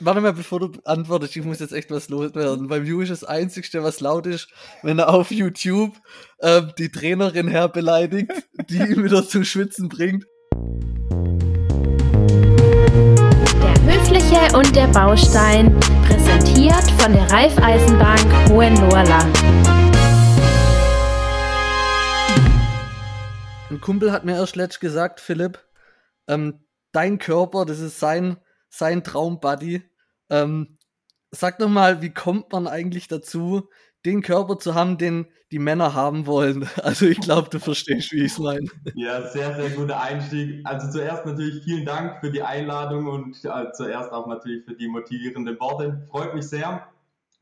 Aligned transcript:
Warte 0.00 0.20
mal, 0.20 0.32
bevor 0.32 0.58
du 0.58 0.72
antwortest, 0.84 1.36
ich 1.36 1.44
muss 1.44 1.60
jetzt 1.60 1.72
echt 1.72 1.92
was 1.92 2.08
loswerden. 2.08 2.66
Beim 2.66 2.84
Ju 2.84 3.02
ist 3.02 3.10
das 3.10 3.22
Einzige, 3.22 3.84
was 3.84 4.00
laut 4.00 4.26
ist, 4.26 4.48
wenn 4.82 4.98
er 4.98 5.10
auf 5.10 5.30
YouTube 5.30 5.94
ähm, 6.40 6.72
die 6.76 6.90
Trainerin 6.90 7.46
herbeleidigt, 7.46 8.32
die 8.68 8.78
ihn 8.78 9.04
wieder 9.04 9.28
zum 9.28 9.44
Schwitzen 9.44 9.88
bringt. 9.88 10.26
Der 13.62 13.80
Höfliche 13.84 14.56
und 14.58 14.74
der 14.74 14.88
Baustein, 14.88 15.78
präsentiert 16.08 16.90
von 16.98 17.12
der 17.12 17.30
Raiffeisenbank 17.30 18.48
Hohenlohrland. 18.48 19.38
Ein 23.70 23.80
Kumpel 23.80 24.10
hat 24.10 24.24
mir 24.24 24.34
erst 24.34 24.56
letztens 24.56 24.80
gesagt, 24.80 25.20
Philipp, 25.20 25.60
ähm, 26.26 26.64
dein 26.90 27.18
Körper, 27.18 27.64
das 27.64 27.78
ist 27.78 28.00
sein 28.00 28.38
sein 28.78 29.02
Traumbuddy. 29.02 29.82
Ähm, 30.30 30.78
sag 31.30 31.58
doch 31.58 31.68
mal, 31.68 32.02
wie 32.02 32.12
kommt 32.12 32.52
man 32.52 32.66
eigentlich 32.66 33.08
dazu, 33.08 33.68
den 34.04 34.22
Körper 34.22 34.58
zu 34.58 34.74
haben, 34.74 34.98
den 34.98 35.26
die 35.50 35.58
Männer 35.58 35.94
haben 35.94 36.26
wollen? 36.26 36.68
Also 36.82 37.06
ich 37.06 37.20
glaube, 37.20 37.48
du 37.50 37.58
verstehst, 37.58 38.12
wie 38.12 38.24
ich 38.24 38.32
es 38.32 38.38
meine. 38.38 38.68
Ja, 38.94 39.26
sehr, 39.28 39.54
sehr 39.54 39.70
guter 39.70 40.00
Einstieg. 40.00 40.60
Also 40.64 40.90
zuerst 40.90 41.26
natürlich 41.26 41.64
vielen 41.64 41.84
Dank 41.84 42.20
für 42.20 42.30
die 42.30 42.42
Einladung 42.42 43.06
und 43.06 43.44
äh, 43.44 43.72
zuerst 43.72 44.12
auch 44.12 44.26
natürlich 44.26 44.64
für 44.64 44.74
die 44.74 44.88
motivierenden 44.88 45.58
Worte. 45.58 46.06
Freut 46.10 46.34
mich 46.34 46.48
sehr. 46.48 46.86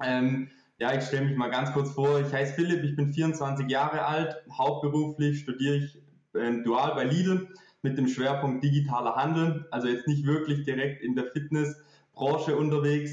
Ähm, 0.03 0.51
ja, 0.79 0.93
ich 0.95 1.05
stelle 1.05 1.27
mich 1.27 1.37
mal 1.37 1.51
ganz 1.51 1.73
kurz 1.73 1.93
vor. 1.93 2.21
Ich 2.21 2.33
heiße 2.33 2.55
Philipp, 2.55 2.83
ich 2.85 2.97
bin 2.97 3.13
24 3.13 3.69
Jahre 3.69 4.05
alt. 4.05 4.37
Hauptberuflich 4.51 5.41
studiere 5.41 5.77
ich 5.77 5.99
äh, 6.35 6.63
dual 6.63 6.95
bei 6.95 7.05
Lidl 7.05 7.49
mit 7.85 7.99
dem 7.99 8.09
Schwerpunkt 8.09 8.65
digitaler 8.65 9.15
Handel, 9.15 9.67
also 9.71 9.87
jetzt 9.87 10.09
nicht 10.09 10.27
wirklich 10.27 10.65
direkt 10.65 11.03
in 11.03 11.15
der 11.15 11.27
Fitnessbranche 11.27 12.57
unterwegs. 12.57 13.13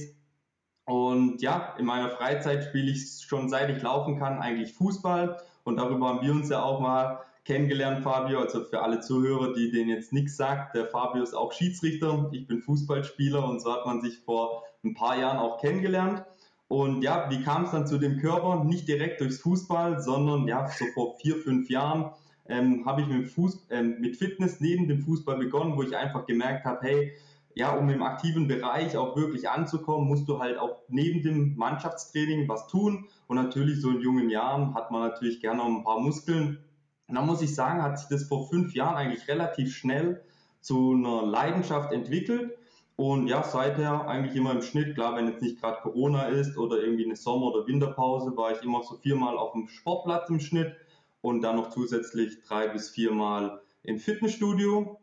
Und 0.85 1.41
ja, 1.41 1.75
in 1.77 1.85
meiner 1.85 2.09
Freizeit 2.09 2.63
spiele 2.63 2.91
ich 2.91 3.21
schon 3.21 3.49
seit 3.49 3.69
ich 3.69 3.83
laufen 3.83 4.17
kann 4.17 4.39
eigentlich 4.39 4.73
Fußball 4.73 5.37
und 5.63 5.77
darüber 5.77 6.09
haben 6.09 6.25
wir 6.25 6.31
uns 6.31 6.49
ja 6.49 6.63
auch 6.63 6.79
mal 6.79 7.19
kennengelernt, 7.45 8.03
Fabio. 8.03 8.39
Also 8.39 8.63
für 8.63 8.81
alle 8.81 9.01
Zuhörer, 9.01 9.53
die 9.53 9.71
denen 9.71 9.89
jetzt 9.89 10.13
nichts 10.13 10.37
sagt, 10.37 10.75
der 10.75 10.87
Fabio 10.87 11.21
ist 11.21 11.33
auch 11.33 11.51
Schiedsrichter, 11.51 12.29
ich 12.31 12.47
bin 12.47 12.61
Fußballspieler 12.61 13.47
und 13.47 13.61
so 13.61 13.71
hat 13.71 13.85
man 13.85 14.01
sich 14.01 14.19
vor 14.19 14.63
ein 14.83 14.93
paar 14.93 15.19
Jahren 15.19 15.37
auch 15.37 15.59
kennengelernt. 15.59 16.23
Und 16.67 17.01
ja, 17.01 17.29
wie 17.29 17.43
kam 17.43 17.65
es 17.65 17.71
dann 17.71 17.85
zu 17.85 17.97
dem 17.97 18.17
Körper? 18.19 18.63
Nicht 18.63 18.87
direkt 18.87 19.19
durchs 19.19 19.39
Fußball, 19.39 20.01
sondern 20.01 20.47
ja, 20.47 20.69
so 20.69 20.85
vor 20.93 21.17
vier, 21.17 21.35
fünf 21.35 21.69
Jahren 21.69 22.11
ähm, 22.51 22.85
habe 22.85 23.01
ich 23.01 23.07
mit, 23.07 23.27
Fuß, 23.27 23.67
ähm, 23.69 23.97
mit 23.99 24.17
Fitness 24.17 24.59
neben 24.59 24.87
dem 24.87 25.01
Fußball 25.01 25.37
begonnen, 25.37 25.75
wo 25.77 25.83
ich 25.83 25.95
einfach 25.95 26.25
gemerkt 26.25 26.65
habe, 26.65 26.79
hey, 26.81 27.13
ja, 27.55 27.73
um 27.75 27.89
im 27.89 28.03
aktiven 28.03 28.47
Bereich 28.47 28.95
auch 28.97 29.15
wirklich 29.15 29.49
anzukommen, 29.49 30.07
musst 30.07 30.27
du 30.27 30.39
halt 30.39 30.57
auch 30.57 30.77
neben 30.87 31.21
dem 31.21 31.55
Mannschaftstraining 31.55 32.47
was 32.47 32.67
tun. 32.67 33.07
Und 33.27 33.35
natürlich 33.35 33.81
so 33.81 33.89
in 33.89 34.01
jungen 34.01 34.29
Jahren 34.29 34.73
hat 34.73 34.91
man 34.91 35.01
natürlich 35.01 35.41
gerne 35.41 35.57
noch 35.57 35.67
ein 35.67 35.83
paar 35.83 35.99
Muskeln. 35.99 36.59
Und 37.07 37.15
da 37.15 37.21
muss 37.21 37.41
ich 37.41 37.53
sagen, 37.53 37.81
hat 37.81 37.99
sich 37.99 38.07
das 38.07 38.23
vor 38.23 38.49
fünf 38.49 38.73
Jahren 38.73 38.95
eigentlich 38.95 39.27
relativ 39.27 39.75
schnell 39.75 40.21
zu 40.61 40.93
einer 40.93 41.23
Leidenschaft 41.23 41.91
entwickelt. 41.91 42.57
Und 42.95 43.27
ja, 43.27 43.43
seither 43.43 44.07
eigentlich 44.07 44.35
immer 44.35 44.51
im 44.51 44.61
Schnitt, 44.61 44.95
klar, 44.95 45.15
wenn 45.15 45.27
jetzt 45.27 45.41
nicht 45.41 45.59
gerade 45.59 45.81
Corona 45.81 46.25
ist 46.25 46.57
oder 46.57 46.81
irgendwie 46.81 47.05
eine 47.05 47.15
Sommer- 47.15 47.47
oder 47.47 47.67
Winterpause, 47.67 48.37
war 48.37 48.51
ich 48.51 48.63
immer 48.63 48.83
so 48.83 48.95
viermal 48.95 49.37
auf 49.37 49.53
dem 49.53 49.67
Sportplatz 49.67 50.29
im 50.29 50.39
Schnitt 50.39 50.75
und 51.21 51.41
dann 51.41 51.55
noch 51.55 51.69
zusätzlich 51.69 52.41
drei 52.43 52.67
bis 52.67 52.89
viermal 52.89 53.61
im 53.83 53.99
Fitnessstudio. 53.99 54.99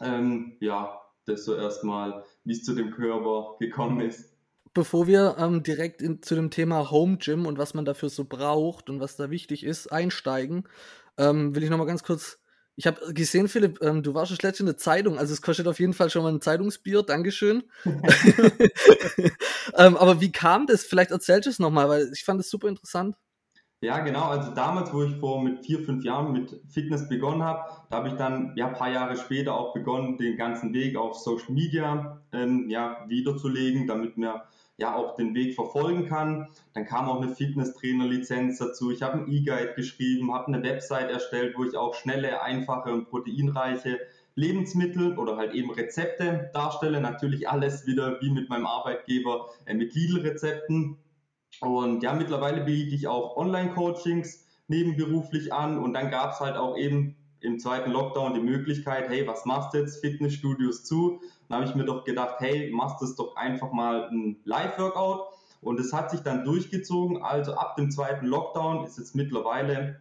Ähm, 0.00 0.56
ja, 0.60 1.00
das 1.26 1.44
so 1.44 1.54
erstmal, 1.54 2.24
wie 2.44 2.52
es 2.52 2.64
zu 2.64 2.74
dem 2.74 2.90
Körper 2.90 3.56
gekommen 3.58 4.00
ist. 4.00 4.30
Bevor 4.74 5.06
wir 5.06 5.36
ähm, 5.38 5.62
direkt 5.62 6.00
in, 6.00 6.22
zu 6.22 6.34
dem 6.34 6.50
Thema 6.50 6.90
Home 6.90 7.18
Gym 7.18 7.46
und 7.46 7.58
was 7.58 7.74
man 7.74 7.84
dafür 7.84 8.08
so 8.08 8.24
braucht 8.24 8.88
und 8.88 9.00
was 9.00 9.16
da 9.16 9.30
wichtig 9.30 9.64
ist, 9.64 9.92
einsteigen, 9.92 10.66
ähm, 11.18 11.54
will 11.54 11.62
ich 11.62 11.70
nochmal 11.70 11.86
ganz 11.86 12.02
kurz. 12.02 12.38
Ich 12.74 12.86
habe 12.86 13.12
gesehen, 13.12 13.48
Philipp, 13.48 13.82
ähm, 13.82 14.02
du 14.02 14.14
warst 14.14 14.30
schon 14.30 14.38
letztens 14.40 14.60
in 14.60 14.66
der 14.66 14.78
Zeitung, 14.78 15.18
also 15.18 15.34
es 15.34 15.42
kostet 15.42 15.68
auf 15.68 15.78
jeden 15.78 15.92
Fall 15.92 16.08
schon 16.08 16.22
mal 16.22 16.32
ein 16.32 16.40
Zeitungsbier, 16.40 17.02
Dankeschön. 17.02 17.64
Ähm, 19.74 19.96
aber 19.96 20.20
wie 20.20 20.32
kam 20.32 20.66
das? 20.66 20.84
Vielleicht 20.84 21.10
erzählst 21.10 21.46
du 21.46 21.50
es 21.50 21.58
nochmal, 21.58 21.88
weil 21.88 22.10
ich 22.12 22.24
fand 22.24 22.40
es 22.40 22.50
super 22.50 22.68
interessant. 22.68 23.16
Ja, 23.82 23.98
genau. 23.98 24.28
Also 24.28 24.52
damals, 24.54 24.92
wo 24.92 25.02
ich 25.02 25.16
vor 25.16 25.42
mit 25.42 25.66
vier, 25.66 25.80
fünf 25.80 26.04
Jahren 26.04 26.32
mit 26.32 26.60
Fitness 26.68 27.08
begonnen 27.08 27.42
habe, 27.42 27.68
da 27.90 27.96
habe 27.96 28.08
ich 28.08 28.14
dann 28.14 28.52
ja 28.54 28.68
ein 28.68 28.74
paar 28.74 28.92
Jahre 28.92 29.16
später 29.16 29.58
auch 29.58 29.74
begonnen, 29.74 30.18
den 30.18 30.36
ganzen 30.36 30.72
Weg 30.72 30.96
auf 30.96 31.16
Social 31.16 31.52
Media 31.52 32.22
ähm, 32.32 32.70
ja, 32.70 33.04
wiederzulegen, 33.08 33.88
damit 33.88 34.16
man 34.16 34.40
ja 34.76 34.94
auch 34.94 35.16
den 35.16 35.34
Weg 35.34 35.56
verfolgen 35.56 36.06
kann. 36.06 36.46
Dann 36.74 36.86
kam 36.86 37.08
auch 37.08 37.20
eine 37.20 37.34
Fitnesstrainer-Lizenz 37.34 38.58
dazu. 38.58 38.92
Ich 38.92 39.02
habe 39.02 39.14
einen 39.14 39.32
E-Guide 39.32 39.74
geschrieben, 39.74 40.32
habe 40.32 40.46
eine 40.46 40.62
Website 40.62 41.10
erstellt, 41.10 41.54
wo 41.56 41.64
ich 41.64 41.76
auch 41.76 41.94
schnelle, 41.94 42.40
einfache 42.40 42.92
und 42.92 43.10
proteinreiche 43.10 43.98
Lebensmittel 44.36 45.18
oder 45.18 45.36
halt 45.36 45.54
eben 45.54 45.72
Rezepte 45.72 46.50
darstelle. 46.54 47.00
Natürlich 47.00 47.48
alles 47.48 47.84
wieder 47.84 48.20
wie 48.20 48.30
mit 48.30 48.48
meinem 48.48 48.66
Arbeitgeber 48.66 49.48
äh, 49.66 49.74
mit 49.74 49.92
Lidl-Rezepten. 49.92 50.98
Und 51.60 52.02
ja, 52.02 52.12
mittlerweile 52.12 52.64
biete 52.64 52.94
ich 52.94 53.06
auch 53.06 53.36
Online-Coachings 53.36 54.46
nebenberuflich 54.68 55.52
an 55.52 55.78
und 55.78 55.92
dann 55.92 56.10
gab 56.10 56.32
es 56.32 56.40
halt 56.40 56.56
auch 56.56 56.76
eben 56.76 57.16
im 57.40 57.58
zweiten 57.58 57.90
Lockdown 57.90 58.34
die 58.34 58.40
Möglichkeit, 58.40 59.08
hey, 59.08 59.26
was 59.26 59.44
machst 59.44 59.74
du 59.74 59.78
jetzt? 59.78 60.00
Fitnessstudios 60.00 60.84
zu. 60.84 61.20
Dann 61.48 61.60
habe 61.60 61.68
ich 61.68 61.74
mir 61.74 61.84
doch 61.84 62.04
gedacht, 62.04 62.36
hey, 62.38 62.70
machst 62.70 63.02
das 63.02 63.16
doch 63.16 63.36
einfach 63.36 63.72
mal 63.72 64.08
ein 64.10 64.40
Live-Workout. 64.44 65.26
Und 65.60 65.78
es 65.78 65.92
hat 65.92 66.10
sich 66.10 66.20
dann 66.20 66.44
durchgezogen. 66.44 67.22
Also 67.22 67.54
ab 67.54 67.76
dem 67.76 67.90
zweiten 67.90 68.26
Lockdown 68.26 68.84
ist 68.84 68.98
jetzt 68.98 69.14
mittlerweile 69.14 70.00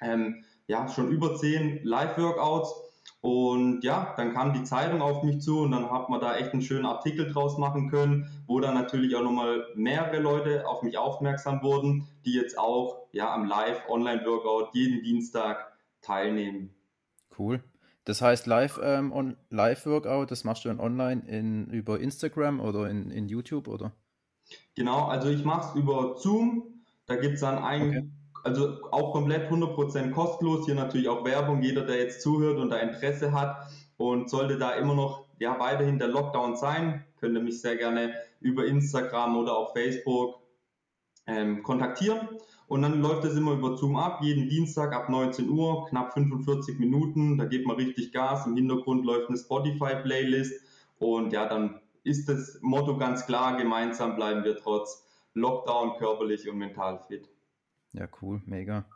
ähm, 0.00 0.44
ja, 0.66 0.88
schon 0.88 1.10
über 1.10 1.36
zehn 1.36 1.80
Live-Workouts. 1.84 2.74
Und 3.20 3.82
ja, 3.82 4.14
dann 4.16 4.32
kam 4.32 4.52
die 4.52 4.62
Zeitung 4.62 5.02
auf 5.02 5.24
mich 5.24 5.40
zu 5.40 5.60
und 5.60 5.72
dann 5.72 5.90
hat 5.90 6.08
man 6.08 6.20
da 6.20 6.36
echt 6.36 6.52
einen 6.52 6.62
schönen 6.62 6.86
Artikel 6.86 7.32
draus 7.32 7.58
machen 7.58 7.90
können, 7.90 8.30
wo 8.46 8.60
dann 8.60 8.74
natürlich 8.74 9.16
auch 9.16 9.22
nochmal 9.22 9.66
mehrere 9.74 10.20
Leute 10.20 10.66
auf 10.68 10.82
mich 10.82 10.98
aufmerksam 10.98 11.62
wurden, 11.62 12.06
die 12.24 12.34
jetzt 12.34 12.58
auch 12.58 13.08
ja 13.12 13.32
am 13.34 13.44
Live-Online-Workout 13.44 14.74
jeden 14.74 15.02
Dienstag 15.02 15.72
teilnehmen. 16.00 16.74
Cool. 17.36 17.62
Das 18.04 18.22
heißt, 18.22 18.46
Live, 18.46 18.80
ähm, 18.82 19.12
on, 19.12 19.36
Live-Workout, 19.50 20.30
das 20.30 20.44
machst 20.44 20.64
du 20.64 20.68
dann 20.68 20.80
online 20.80 21.22
in, 21.26 21.66
über 21.66 22.00
Instagram 22.00 22.60
oder 22.60 22.88
in, 22.88 23.10
in 23.10 23.28
YouTube, 23.28 23.68
oder? 23.68 23.92
Genau, 24.76 25.06
also 25.06 25.28
ich 25.28 25.44
mache 25.44 25.68
es 25.68 25.74
über 25.74 26.16
Zoom. 26.16 26.84
Da 27.06 27.16
gibt 27.16 27.34
es 27.34 27.40
dann 27.40 27.58
ein, 27.58 27.88
okay 27.88 28.10
also 28.44 28.78
auch 28.90 29.12
komplett 29.12 29.50
100% 29.50 30.10
kostenlos. 30.10 30.66
Hier 30.66 30.74
natürlich 30.74 31.08
auch 31.08 31.24
Werbung. 31.24 31.62
Jeder, 31.62 31.82
der 31.82 31.98
jetzt 31.98 32.22
zuhört 32.22 32.58
und 32.58 32.70
da 32.70 32.78
Interesse 32.78 33.32
hat 33.32 33.56
und 33.96 34.30
sollte 34.30 34.58
da 34.58 34.72
immer 34.72 34.94
noch 34.94 35.26
ja, 35.38 35.58
weiterhin 35.58 35.98
der 35.98 36.08
Lockdown 36.08 36.56
sein, 36.56 37.04
könnt 37.20 37.36
ihr 37.36 37.42
mich 37.42 37.60
sehr 37.60 37.76
gerne 37.76 38.14
über 38.40 38.66
Instagram 38.66 39.36
oder 39.36 39.56
auch 39.56 39.72
Facebook 39.72 40.40
ähm, 41.26 41.62
kontaktieren. 41.62 42.28
Und 42.66 42.82
dann 42.82 43.00
läuft 43.00 43.24
es 43.24 43.34
immer 43.34 43.52
über 43.52 43.76
Zoom 43.76 43.96
ab, 43.96 44.20
jeden 44.22 44.48
Dienstag 44.48 44.92
ab 44.94 45.08
19 45.08 45.48
Uhr, 45.48 45.86
knapp 45.86 46.12
45 46.12 46.78
Minuten. 46.78 47.38
Da 47.38 47.46
geht 47.46 47.66
man 47.66 47.76
richtig 47.76 48.12
Gas. 48.12 48.46
Im 48.46 48.56
Hintergrund 48.56 49.06
läuft 49.06 49.28
eine 49.28 49.38
Spotify-Playlist. 49.38 50.60
Und 50.98 51.32
ja, 51.32 51.46
dann 51.46 51.80
ist 52.04 52.28
das 52.28 52.58
Motto 52.60 52.98
ganz 52.98 53.24
klar, 53.26 53.56
gemeinsam 53.56 54.16
bleiben 54.16 54.44
wir 54.44 54.56
trotz 54.56 55.06
Lockdown 55.34 55.96
körperlich 55.98 56.48
und 56.48 56.58
mental 56.58 57.00
fit. 57.06 57.28
Ja, 57.92 58.08
cool, 58.22 58.42
mega. 58.46 58.86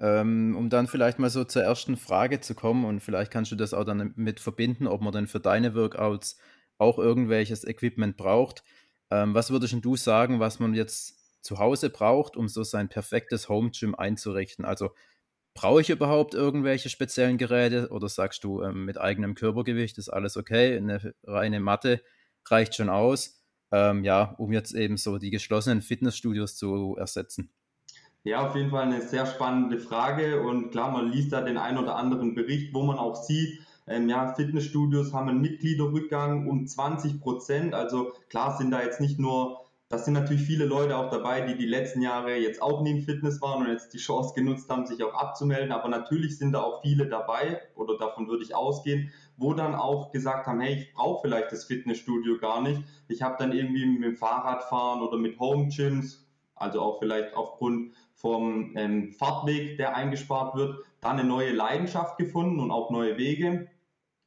Ähm, 0.00 0.56
um 0.56 0.70
dann 0.70 0.88
vielleicht 0.88 1.18
mal 1.18 1.30
so 1.30 1.44
zur 1.44 1.62
ersten 1.62 1.96
Frage 1.96 2.40
zu 2.40 2.54
kommen 2.54 2.84
und 2.84 3.00
vielleicht 3.00 3.30
kannst 3.32 3.52
du 3.52 3.56
das 3.56 3.74
auch 3.74 3.84
dann 3.84 4.12
mit 4.16 4.40
verbinden, 4.40 4.86
ob 4.86 5.02
man 5.02 5.12
denn 5.12 5.28
für 5.28 5.40
deine 5.40 5.74
Workouts 5.74 6.38
auch 6.78 6.98
irgendwelches 6.98 7.64
Equipment 7.64 8.16
braucht. 8.16 8.64
Ähm, 9.10 9.34
was 9.34 9.50
würdest 9.50 9.76
du 9.82 9.96
sagen, 9.96 10.40
was 10.40 10.60
man 10.60 10.74
jetzt 10.74 11.44
zu 11.44 11.58
Hause 11.58 11.90
braucht, 11.90 12.36
um 12.36 12.48
so 12.48 12.64
sein 12.64 12.88
perfektes 12.88 13.48
Home 13.48 13.70
Gym 13.70 13.94
einzurichten? 13.94 14.64
Also 14.64 14.90
brauche 15.54 15.82
ich 15.82 15.90
überhaupt 15.90 16.34
irgendwelche 16.34 16.90
speziellen 16.90 17.38
Geräte 17.38 17.90
oder 17.90 18.08
sagst 18.08 18.44
du, 18.44 18.62
ähm, 18.62 18.84
mit 18.86 18.98
eigenem 19.00 19.34
Körpergewicht 19.34 19.98
ist 19.98 20.10
alles 20.10 20.36
okay, 20.36 20.76
eine 20.78 21.14
reine 21.24 21.60
Matte 21.60 22.02
reicht 22.48 22.76
schon 22.76 22.90
aus, 22.90 23.42
ähm, 23.72 24.04
ja, 24.04 24.34
um 24.38 24.52
jetzt 24.52 24.74
eben 24.74 24.96
so 24.98 25.18
die 25.18 25.30
geschlossenen 25.30 25.82
Fitnessstudios 25.82 26.56
zu 26.56 26.96
ersetzen? 26.98 27.52
Ja, 28.24 28.46
auf 28.46 28.54
jeden 28.54 28.70
Fall 28.70 28.82
eine 28.84 29.02
sehr 29.02 29.26
spannende 29.26 29.78
Frage 29.80 30.42
und 30.42 30.70
klar, 30.70 30.90
man 30.92 31.10
liest 31.10 31.32
da 31.32 31.40
den 31.40 31.56
ein 31.56 31.76
oder 31.76 31.96
anderen 31.96 32.34
Bericht, 32.34 32.72
wo 32.72 32.82
man 32.82 32.96
auch 32.96 33.16
sieht, 33.16 33.60
ähm, 33.88 34.08
ja, 34.08 34.32
Fitnessstudios 34.34 35.12
haben 35.12 35.28
einen 35.28 35.40
Mitgliederrückgang 35.40 36.48
um 36.48 36.66
20 36.66 37.20
Prozent. 37.20 37.74
Also 37.74 38.12
klar 38.28 38.56
sind 38.56 38.70
da 38.70 38.80
jetzt 38.80 39.00
nicht 39.00 39.18
nur, 39.18 39.62
das 39.88 40.04
sind 40.04 40.14
natürlich 40.14 40.42
viele 40.42 40.66
Leute 40.66 40.96
auch 40.96 41.10
dabei, 41.10 41.40
die 41.40 41.56
die 41.56 41.66
letzten 41.66 42.00
Jahre 42.00 42.36
jetzt 42.36 42.62
auch 42.62 42.80
nie 42.82 42.92
im 42.92 43.02
Fitness 43.02 43.40
waren 43.42 43.64
und 43.64 43.72
jetzt 43.72 43.92
die 43.92 43.98
Chance 43.98 44.34
genutzt 44.34 44.70
haben, 44.70 44.86
sich 44.86 45.02
auch 45.02 45.14
abzumelden. 45.14 45.72
Aber 45.72 45.88
natürlich 45.88 46.38
sind 46.38 46.52
da 46.52 46.62
auch 46.62 46.80
viele 46.80 47.08
dabei, 47.08 47.60
oder 47.74 47.98
davon 47.98 48.28
würde 48.28 48.44
ich 48.44 48.54
ausgehen, 48.54 49.10
wo 49.36 49.52
dann 49.52 49.74
auch 49.74 50.12
gesagt 50.12 50.46
haben, 50.46 50.60
hey, 50.60 50.74
ich 50.74 50.92
brauche 50.94 51.22
vielleicht 51.22 51.50
das 51.50 51.64
Fitnessstudio 51.64 52.38
gar 52.38 52.62
nicht. 52.62 52.82
Ich 53.08 53.20
habe 53.22 53.34
dann 53.38 53.50
irgendwie 53.52 53.84
mit 53.84 54.04
dem 54.04 54.16
Fahrradfahren 54.16 55.02
oder 55.02 55.18
mit 55.18 55.40
Home 55.40 55.68
Gyms, 55.68 56.24
also 56.54 56.80
auch 56.80 57.00
vielleicht 57.00 57.34
aufgrund 57.34 57.92
vom 58.22 58.72
ähm, 58.76 59.12
Fahrtweg, 59.12 59.76
der 59.76 59.96
eingespart 59.96 60.54
wird, 60.54 60.76
dann 61.00 61.18
eine 61.18 61.28
neue 61.28 61.52
Leidenschaft 61.52 62.16
gefunden 62.16 62.60
und 62.60 62.70
auch 62.70 62.90
neue 62.90 63.18
Wege. 63.18 63.68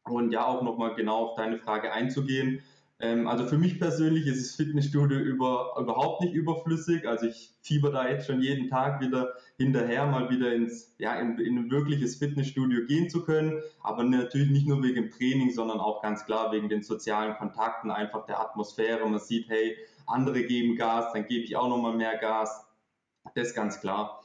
Und 0.03 0.31
ja, 0.31 0.45
auch 0.45 0.61
nochmal 0.61 0.93
genau 0.93 1.29
auf 1.29 1.35
deine 1.35 1.57
Frage 1.57 1.91
einzugehen. 1.91 2.61
Ähm, 2.99 3.27
also 3.27 3.45
für 3.45 3.57
mich 3.57 3.79
persönlich 3.79 4.27
ist 4.27 4.41
das 4.41 4.55
Fitnessstudio 4.55 5.17
über, 5.17 5.75
überhaupt 5.79 6.21
nicht 6.21 6.33
überflüssig. 6.33 7.07
Also 7.07 7.25
ich 7.25 7.53
fieber 7.61 7.89
da 7.89 8.07
jetzt 8.07 8.27
schon 8.27 8.41
jeden 8.41 8.69
Tag 8.69 9.01
wieder 9.01 9.33
hinterher, 9.57 10.05
mal 10.05 10.29
wieder 10.29 10.53
ins, 10.53 10.93
ja, 10.99 11.15
in, 11.15 11.39
in 11.39 11.57
ein 11.57 11.71
wirkliches 11.71 12.17
Fitnessstudio 12.17 12.85
gehen 12.85 13.09
zu 13.09 13.23
können. 13.23 13.61
Aber 13.81 14.03
natürlich 14.03 14.51
nicht 14.51 14.67
nur 14.67 14.83
wegen 14.83 14.95
dem 14.95 15.11
Training, 15.11 15.51
sondern 15.51 15.79
auch 15.79 16.01
ganz 16.01 16.25
klar 16.25 16.51
wegen 16.51 16.69
den 16.69 16.83
sozialen 16.83 17.35
Kontakten, 17.37 17.91
einfach 17.91 18.25
der 18.25 18.39
Atmosphäre. 18.41 19.07
Man 19.07 19.19
sieht, 19.19 19.49
hey, 19.49 19.77
andere 20.05 20.43
geben 20.43 20.75
Gas, 20.75 21.13
dann 21.13 21.25
gebe 21.27 21.45
ich 21.45 21.55
auch 21.55 21.69
nochmal 21.69 21.95
mehr 21.95 22.17
Gas. 22.17 22.65
Das 23.35 23.49
ist 23.49 23.55
ganz 23.55 23.79
klar. 23.79 24.21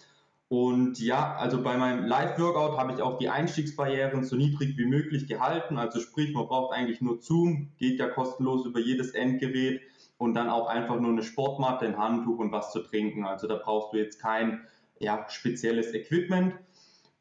Und 0.48 0.98
ja, 0.98 1.36
also 1.36 1.62
bei 1.62 1.76
meinem 1.76 2.06
Live-Workout 2.06 2.76
habe 2.76 2.92
ich 2.92 3.02
auch 3.02 3.18
die 3.18 3.28
Einstiegsbarrieren 3.28 4.24
so 4.24 4.34
niedrig 4.34 4.76
wie 4.76 4.86
möglich 4.86 5.28
gehalten. 5.28 5.78
Also 5.78 6.00
sprich, 6.00 6.32
man 6.34 6.46
braucht 6.46 6.74
eigentlich 6.74 7.00
nur 7.00 7.20
Zoom, 7.20 7.68
geht 7.78 8.00
ja 8.00 8.08
kostenlos 8.08 8.66
über 8.66 8.80
jedes 8.80 9.12
Endgerät 9.12 9.80
und 10.18 10.34
dann 10.34 10.48
auch 10.48 10.66
einfach 10.66 10.98
nur 10.98 11.12
eine 11.12 11.22
Sportmatte, 11.22 11.86
ein 11.86 11.98
Handtuch 11.98 12.38
und 12.38 12.50
was 12.50 12.72
zu 12.72 12.80
trinken. 12.80 13.24
Also 13.24 13.46
da 13.46 13.54
brauchst 13.54 13.92
du 13.92 13.98
jetzt 13.98 14.20
kein 14.20 14.66
ja, 14.98 15.24
spezielles 15.28 15.94
Equipment. 15.94 16.54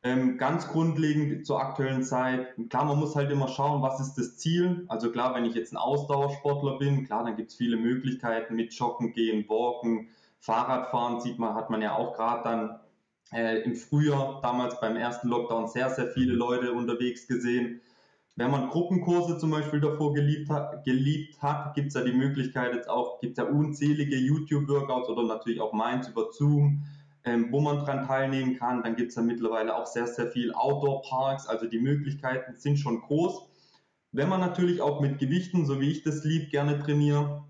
Ähm, 0.02 0.38
ganz 0.38 0.68
grundlegend 0.70 1.46
zur 1.46 1.62
aktuellen 1.62 2.04
Zeit, 2.04 2.56
klar, 2.70 2.86
man 2.86 3.00
muss 3.00 3.16
halt 3.16 3.30
immer 3.32 3.50
schauen, 3.50 3.82
was 3.82 4.00
ist 4.00 4.16
das 4.16 4.38
Ziel. 4.38 4.86
Also 4.88 5.12
klar, 5.12 5.36
wenn 5.36 5.46
ich 5.46 5.54
jetzt 5.54 5.74
ein 5.74 5.78
Ausdauersportler 5.78 6.80
bin, 6.80 7.06
klar, 7.06 7.26
dann 7.26 7.36
gibt 7.36 7.52
es 7.52 7.58
viele 7.58 7.78
Möglichkeiten 7.78 8.56
mit 8.56 8.74
Joggen 8.74 9.12
gehen, 9.12 9.48
Walken, 9.50 10.08
Fahrradfahren 10.40 11.20
sieht 11.22 11.38
man, 11.40 11.56
hat 11.56 11.70
man 11.70 11.82
ja 11.82 11.96
auch 11.96 12.16
gerade 12.16 12.44
dann 12.44 12.80
äh, 13.34 13.62
im 13.62 13.76
Frühjahr, 13.76 14.40
damals 14.42 14.80
beim 14.80 14.96
ersten 14.96 15.28
Lockdown, 15.28 15.68
sehr, 15.68 15.90
sehr 15.90 16.08
viele 16.08 16.34
Leute 16.34 16.74
unterwegs 16.74 17.28
gesehen. 17.28 17.82
Wenn 18.36 18.52
man 18.52 18.70
Gruppenkurse 18.70 19.38
zum 19.38 19.52
Beispiel 19.52 19.82
davor 19.82 20.14
geliebt 20.14 20.50
hat, 20.50 20.86
geliebt 20.86 21.42
hat 21.42 21.76
gibt 21.76 21.90
es 21.90 21.94
ja 21.96 22.02
die 22.02 22.14
Möglichkeit 22.14 22.74
jetzt 22.74 22.90
auch, 22.90 23.20
gibt 23.20 23.38
es 23.38 23.44
ja 23.44 23.52
unzählige 23.52 24.16
YouTube-Workouts 24.16 25.10
oder 25.10 25.24
natürlich 25.24 25.60
auch 25.60 25.74
meins 25.74 26.08
über 26.08 26.32
Zoom, 26.32 26.86
ähm, 27.26 27.52
wo 27.52 27.60
man 27.60 27.80
dran 27.80 28.08
teilnehmen 28.08 28.56
kann. 28.58 28.82
Dann 28.82 28.96
gibt 28.96 29.10
es 29.10 29.16
ja 29.16 29.24
mittlerweile 29.24 29.76
auch 29.76 29.86
sehr, 29.86 30.08
sehr 30.08 30.28
viel 30.28 30.54
Outdoor-Parks, 30.54 31.48
also 31.48 31.68
die 31.68 31.80
Möglichkeiten 31.80 32.56
sind 32.56 32.78
schon 32.80 33.02
groß. 33.02 33.50
Wenn 34.14 34.30
man 34.30 34.40
natürlich 34.40 34.82
auch 34.82 35.02
mit 35.02 35.20
Gewichten, 35.20 35.66
so 35.66 35.82
wie 35.82 35.92
ich 35.92 36.04
das 36.04 36.24
lieb, 36.24 36.50
gerne 36.50 36.80
trainiere, 36.80 37.44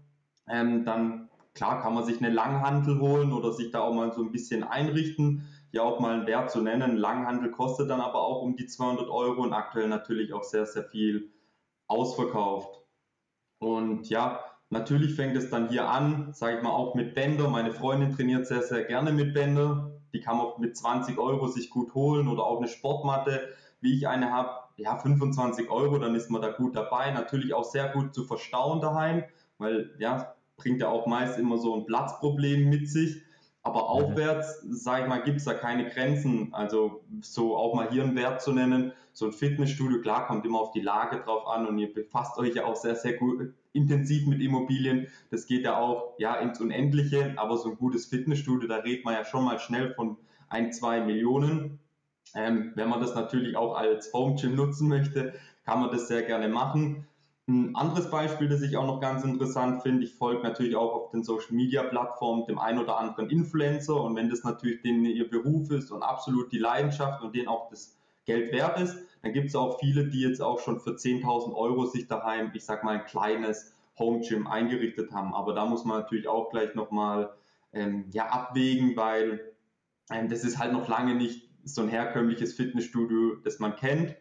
ähm, 0.47 0.85
dann 0.85 1.28
klar 1.53 1.81
kann 1.81 1.93
man 1.93 2.05
sich 2.05 2.19
eine 2.19 2.29
Langhantel 2.33 2.99
holen 2.99 3.33
oder 3.33 3.51
sich 3.51 3.71
da 3.71 3.81
auch 3.81 3.93
mal 3.93 4.13
so 4.13 4.21
ein 4.21 4.31
bisschen 4.31 4.63
einrichten 4.63 5.47
hier 5.71 5.83
auch 5.83 5.99
mal 5.99 6.13
einen 6.13 6.27
Wert 6.27 6.51
zu 6.51 6.61
nennen. 6.61 6.97
Langhandel 6.97 7.51
kostet 7.51 7.89
dann 7.89 8.01
aber 8.01 8.21
auch 8.21 8.41
um 8.41 8.55
die 8.55 8.65
200 8.65 9.09
Euro 9.09 9.43
und 9.43 9.53
aktuell 9.53 9.87
natürlich 9.87 10.33
auch 10.33 10.43
sehr, 10.43 10.65
sehr 10.65 10.83
viel 10.83 11.31
ausverkauft. 11.87 12.83
Und 13.59 14.09
ja, 14.09 14.43
natürlich 14.69 15.15
fängt 15.15 15.37
es 15.37 15.49
dann 15.49 15.69
hier 15.69 15.89
an, 15.89 16.33
sage 16.33 16.57
ich 16.57 16.63
mal, 16.63 16.71
auch 16.71 16.95
mit 16.95 17.13
Bänder. 17.13 17.49
Meine 17.49 17.71
Freundin 17.71 18.15
trainiert 18.15 18.47
sehr, 18.47 18.63
sehr 18.63 18.83
gerne 18.83 19.11
mit 19.11 19.33
Bänder. 19.33 19.91
Die 20.13 20.21
kann 20.21 20.37
man 20.37 20.47
mit 20.59 20.75
20 20.75 21.19
Euro 21.19 21.47
sich 21.47 21.69
gut 21.69 21.93
holen 21.93 22.27
oder 22.27 22.43
auch 22.43 22.57
eine 22.57 22.67
Sportmatte, 22.67 23.49
wie 23.79 23.95
ich 23.95 24.07
eine 24.07 24.31
habe. 24.31 24.49
Ja, 24.77 24.97
25 24.97 25.69
Euro, 25.69 25.99
dann 25.99 26.15
ist 26.15 26.31
man 26.31 26.41
da 26.41 26.51
gut 26.51 26.75
dabei. 26.75 27.11
Natürlich 27.11 27.53
auch 27.53 27.65
sehr 27.65 27.89
gut 27.89 28.15
zu 28.15 28.23
verstauen 28.23 28.81
daheim, 28.81 29.23
weil 29.57 29.93
ja, 29.99 30.33
bringt 30.59 30.81
ja 30.81 30.89
auch 30.89 31.07
meist 31.07 31.39
immer 31.39 31.57
so 31.57 31.75
ein 31.75 31.85
Platzproblem 31.85 32.69
mit 32.69 32.89
sich. 32.89 33.21
Aber 33.63 33.79
mhm. 33.79 33.87
aufwärts, 33.87 34.61
sage 34.69 35.03
ich 35.03 35.09
mal, 35.09 35.23
gibt 35.23 35.37
es 35.37 35.45
da 35.45 35.53
keine 35.53 35.89
Grenzen. 35.89 36.53
Also 36.53 37.03
so 37.21 37.57
auch 37.57 37.73
mal 37.73 37.89
hier 37.89 38.03
einen 38.03 38.15
Wert 38.15 38.41
zu 38.41 38.53
nennen, 38.53 38.93
so 39.11 39.25
ein 39.25 39.33
Fitnessstudio, 39.33 40.01
klar, 40.01 40.27
kommt 40.27 40.45
immer 40.45 40.61
auf 40.61 40.71
die 40.71 40.81
Lage 40.81 41.19
drauf 41.19 41.47
an 41.47 41.67
und 41.67 41.77
ihr 41.77 41.93
befasst 41.93 42.37
euch 42.37 42.55
ja 42.55 42.65
auch 42.65 42.75
sehr, 42.75 42.95
sehr 42.95 43.13
gut 43.13 43.53
intensiv 43.73 44.27
mit 44.27 44.41
Immobilien. 44.41 45.07
Das 45.29 45.45
geht 45.45 45.63
ja 45.63 45.77
auch 45.77 46.13
ja 46.17 46.35
ins 46.35 46.59
Unendliche, 46.61 47.33
aber 47.37 47.57
so 47.57 47.69
ein 47.71 47.77
gutes 47.77 48.05
Fitnessstudio, 48.05 48.67
da 48.67 48.77
redet 48.77 49.05
man 49.05 49.13
ja 49.13 49.25
schon 49.25 49.43
mal 49.43 49.59
schnell 49.59 49.93
von 49.93 50.17
ein, 50.47 50.71
zwei 50.71 51.01
Millionen. 51.01 51.79
Ähm, 52.35 52.71
wenn 52.75 52.89
man 52.89 53.01
das 53.01 53.15
natürlich 53.15 53.57
auch 53.57 53.75
als 53.75 54.13
Home 54.13 54.35
Gym 54.39 54.55
nutzen 54.55 54.87
möchte, 54.87 55.33
kann 55.65 55.81
man 55.81 55.91
das 55.91 56.07
sehr 56.07 56.23
gerne 56.23 56.47
machen. 56.47 57.07
Ein 57.49 57.75
anderes 57.75 58.11
Beispiel, 58.11 58.47
das 58.47 58.61
ich 58.61 58.77
auch 58.77 58.85
noch 58.85 58.99
ganz 58.99 59.23
interessant 59.23 59.81
finde, 59.81 60.03
ich 60.03 60.13
folge 60.13 60.43
natürlich 60.43 60.75
auch 60.75 60.93
auf 60.93 61.09
den 61.09 61.23
Social 61.23 61.55
Media 61.55 61.81
Plattformen 61.81 62.45
dem 62.45 62.59
einen 62.59 62.77
oder 62.77 62.99
anderen 62.99 63.27
Influencer 63.31 63.99
und 63.99 64.15
wenn 64.15 64.29
das 64.29 64.43
natürlich 64.43 64.83
denen 64.83 65.03
ihr 65.05 65.27
Beruf 65.27 65.71
ist 65.71 65.89
und 65.89 66.03
absolut 66.03 66.51
die 66.51 66.59
Leidenschaft 66.59 67.23
und 67.23 67.35
denen 67.35 67.47
auch 67.47 67.67
das 67.71 67.97
Geld 68.25 68.51
wert 68.51 68.79
ist, 68.79 68.97
dann 69.23 69.33
gibt 69.33 69.47
es 69.47 69.55
auch 69.55 69.79
viele, 69.79 70.07
die 70.09 70.19
jetzt 70.19 70.43
auch 70.43 70.59
schon 70.59 70.79
für 70.79 70.91
10.000 70.91 71.55
Euro 71.55 71.87
sich 71.87 72.07
daheim, 72.07 72.51
ich 72.53 72.65
sag 72.65 72.83
mal, 72.83 72.99
ein 72.99 73.05
kleines 73.05 73.73
Home 73.97 74.21
Gym 74.21 74.45
eingerichtet 74.45 75.11
haben. 75.11 75.33
Aber 75.33 75.55
da 75.55 75.65
muss 75.65 75.85
man 75.85 76.01
natürlich 76.01 76.27
auch 76.27 76.51
gleich 76.51 76.75
nochmal 76.75 77.33
ähm, 77.73 78.05
ja, 78.11 78.27
abwägen, 78.27 78.95
weil 78.95 79.53
ähm, 80.11 80.29
das 80.29 80.43
ist 80.43 80.59
halt 80.59 80.71
noch 80.71 80.87
lange 80.87 81.15
nicht 81.15 81.49
so 81.63 81.81
ein 81.81 81.89
herkömmliches 81.89 82.53
Fitnessstudio, 82.53 83.37
das 83.43 83.57
man 83.57 83.75
kennt 83.75 84.15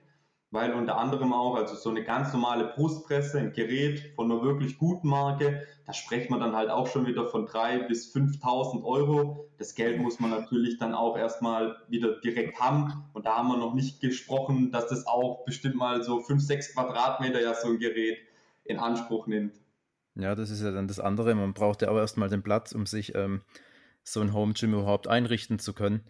weil 0.50 0.72
unter 0.72 0.96
anderem 0.96 1.32
auch, 1.32 1.56
also 1.56 1.74
so 1.74 1.90
eine 1.90 2.04
ganz 2.04 2.32
normale 2.32 2.72
Brustpresse, 2.74 3.38
ein 3.38 3.52
Gerät 3.52 4.12
von 4.14 4.30
einer 4.30 4.42
wirklich 4.42 4.78
guten 4.78 5.08
Marke, 5.08 5.66
da 5.86 5.92
spricht 5.92 6.30
man 6.30 6.40
dann 6.40 6.56
halt 6.56 6.70
auch 6.70 6.86
schon 6.86 7.06
wieder 7.06 7.26
von 7.26 7.46
3.000 7.46 7.88
bis 7.88 8.14
5.000 8.14 8.82
Euro. 8.84 9.48
Das 9.58 9.74
Geld 9.74 10.00
muss 10.00 10.20
man 10.20 10.30
natürlich 10.30 10.78
dann 10.78 10.94
auch 10.94 11.18
erstmal 11.18 11.76
wieder 11.88 12.18
direkt 12.20 12.60
haben. 12.60 13.04
Und 13.12 13.26
da 13.26 13.36
haben 13.36 13.48
wir 13.48 13.58
noch 13.58 13.74
nicht 13.74 14.00
gesprochen, 14.00 14.70
dass 14.70 14.88
das 14.88 15.06
auch 15.06 15.44
bestimmt 15.44 15.76
mal 15.76 16.02
so 16.02 16.20
5, 16.20 16.42
6 16.42 16.74
Quadratmeter 16.74 17.42
ja 17.42 17.54
so 17.54 17.68
ein 17.68 17.78
Gerät 17.78 18.18
in 18.64 18.78
Anspruch 18.78 19.26
nimmt. 19.26 19.54
Ja, 20.14 20.34
das 20.34 20.50
ist 20.50 20.62
ja 20.62 20.72
dann 20.72 20.88
das 20.88 20.98
andere. 20.98 21.34
Man 21.34 21.52
braucht 21.52 21.82
ja 21.82 21.90
auch 21.90 21.96
erstmal 21.96 22.28
den 22.28 22.42
Platz, 22.42 22.72
um 22.72 22.86
sich 22.86 23.14
ähm, 23.14 23.42
so 24.02 24.20
ein 24.20 24.32
Home 24.32 24.54
Gym 24.54 24.74
überhaupt 24.74 25.08
einrichten 25.08 25.58
zu 25.58 25.74
können. 25.74 26.04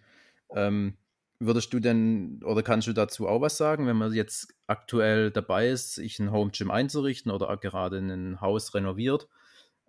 Ähm, 0.55 0.97
Würdest 1.39 1.73
du 1.73 1.79
denn 1.79 2.41
oder 2.43 2.63
kannst 2.63 2.87
du 2.87 2.93
dazu 2.93 3.27
auch 3.27 3.39
was 3.39 3.55
sagen, 3.55 3.87
wenn 3.87 3.95
man 3.95 4.13
jetzt 4.13 4.53
aktuell 4.67 5.31
dabei 5.31 5.69
ist, 5.69 5.95
sich 5.95 6.19
ein 6.19 6.31
Home 6.31 6.51
Gym 6.51 6.69
einzurichten 6.69 7.31
oder 7.31 7.55
gerade 7.55 7.97
ein 7.97 8.41
Haus 8.41 8.73
renoviert, 8.73 9.29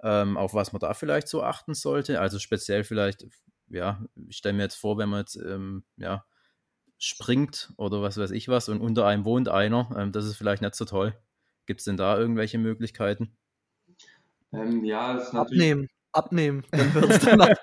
ähm, 0.03 0.37
auf 0.37 0.55
was 0.55 0.73
man 0.73 0.79
da 0.79 0.95
vielleicht 0.95 1.27
so 1.27 1.43
achten 1.43 1.75
sollte? 1.75 2.21
Also 2.21 2.39
speziell 2.39 2.85
vielleicht, 2.85 3.27
ja, 3.69 4.05
ich 4.29 4.37
stelle 4.37 4.55
mir 4.55 4.63
jetzt 4.63 4.77
vor, 4.77 4.97
wenn 4.97 5.09
man 5.09 5.21
jetzt 5.21 5.37
ähm, 5.37 5.83
ja, 5.97 6.25
springt 6.99 7.73
oder 7.77 8.01
was 8.01 8.17
weiß 8.17 8.31
ich 8.31 8.49
was 8.49 8.69
und 8.69 8.81
unter 8.81 9.07
einem 9.07 9.25
wohnt 9.25 9.49
einer, 9.49 9.91
ähm, 9.99 10.13
das 10.13 10.27
ist 10.27 10.37
vielleicht 10.37 10.63
nicht 10.63 10.77
so 10.77 10.85
toll. 10.85 11.17
Gibt 11.67 11.81
es 11.81 11.85
denn 11.85 11.97
da 11.97 12.17
irgendwelche 12.17 12.59
Möglichkeiten? 12.59 13.37
Ähm, 14.53 14.85
ja, 14.85 15.19
abnehmen, 15.33 15.89
abnehmen, 16.13 16.65
dann 16.71 16.95
wird 16.95 17.11
es 17.11 17.19
danach 17.21 17.57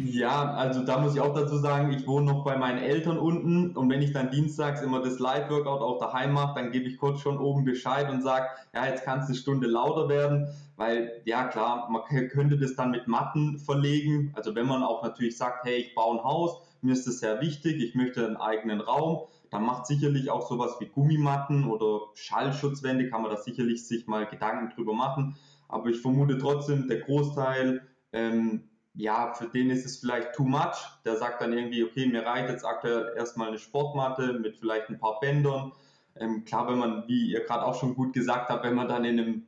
Ja, 0.00 0.52
also 0.54 0.84
da 0.84 1.00
muss 1.00 1.16
ich 1.16 1.20
auch 1.20 1.34
dazu 1.34 1.58
sagen, 1.58 1.90
ich 1.92 2.06
wohne 2.06 2.26
noch 2.26 2.44
bei 2.44 2.56
meinen 2.56 2.78
Eltern 2.78 3.18
unten 3.18 3.76
und 3.76 3.90
wenn 3.90 4.00
ich 4.00 4.12
dann 4.12 4.30
dienstags 4.30 4.80
immer 4.80 5.02
das 5.02 5.18
Live-Workout 5.18 5.80
auch 5.80 5.98
daheim 5.98 6.34
mache, 6.34 6.54
dann 6.60 6.70
gebe 6.70 6.86
ich 6.88 6.98
kurz 6.98 7.18
schon 7.20 7.36
oben 7.38 7.64
Bescheid 7.64 8.08
und 8.08 8.22
sage, 8.22 8.46
ja, 8.72 8.86
jetzt 8.86 9.04
kann 9.04 9.18
es 9.18 9.26
eine 9.26 9.34
Stunde 9.34 9.66
lauter 9.66 10.08
werden, 10.08 10.54
weil 10.76 11.20
ja 11.24 11.48
klar, 11.48 11.88
man 11.90 12.02
könnte 12.04 12.58
das 12.58 12.76
dann 12.76 12.92
mit 12.92 13.08
Matten 13.08 13.58
verlegen. 13.58 14.30
Also 14.36 14.54
wenn 14.54 14.68
man 14.68 14.84
auch 14.84 15.02
natürlich 15.02 15.36
sagt, 15.36 15.64
hey, 15.64 15.78
ich 15.78 15.96
baue 15.96 16.18
ein 16.18 16.24
Haus, 16.24 16.60
mir 16.80 16.92
ist 16.92 17.08
das 17.08 17.18
sehr 17.18 17.40
wichtig, 17.40 17.82
ich 17.82 17.96
möchte 17.96 18.24
einen 18.24 18.36
eigenen 18.36 18.80
Raum, 18.80 19.22
dann 19.50 19.64
macht 19.64 19.88
sicherlich 19.88 20.30
auch 20.30 20.48
sowas 20.48 20.76
wie 20.78 20.86
Gummimatten 20.86 21.64
oder 21.68 22.02
Schallschutzwände, 22.14 23.10
kann 23.10 23.22
man 23.22 23.32
da 23.32 23.36
sicherlich 23.36 23.84
sich 23.84 24.06
mal 24.06 24.26
Gedanken 24.26 24.72
drüber 24.76 24.92
machen. 24.92 25.34
Aber 25.68 25.88
ich 25.88 26.00
vermute 26.00 26.38
trotzdem, 26.38 26.86
der 26.86 27.00
Großteil 27.00 27.82
ähm, 28.12 28.62
ja, 28.98 29.32
für 29.32 29.46
den 29.46 29.70
ist 29.70 29.86
es 29.86 29.98
vielleicht 29.98 30.34
too 30.34 30.44
much. 30.44 30.76
Der 31.04 31.16
sagt 31.16 31.40
dann 31.40 31.52
irgendwie, 31.52 31.84
okay, 31.84 32.06
mir 32.06 32.26
reicht 32.26 32.50
jetzt 32.50 32.64
aktuell 32.64 33.14
erstmal 33.16 33.48
eine 33.48 33.58
Sportmatte 33.58 34.32
mit 34.32 34.56
vielleicht 34.56 34.88
ein 34.90 34.98
paar 34.98 35.20
Bändern. 35.20 35.72
Ähm, 36.16 36.44
klar, 36.44 36.68
wenn 36.68 36.78
man, 36.78 37.04
wie 37.06 37.30
ihr 37.30 37.44
gerade 37.44 37.64
auch 37.64 37.78
schon 37.78 37.94
gut 37.94 38.12
gesagt 38.12 38.48
habt, 38.50 38.64
wenn 38.64 38.74
man 38.74 38.88
dann 38.88 39.04
in 39.04 39.20
einem, 39.20 39.46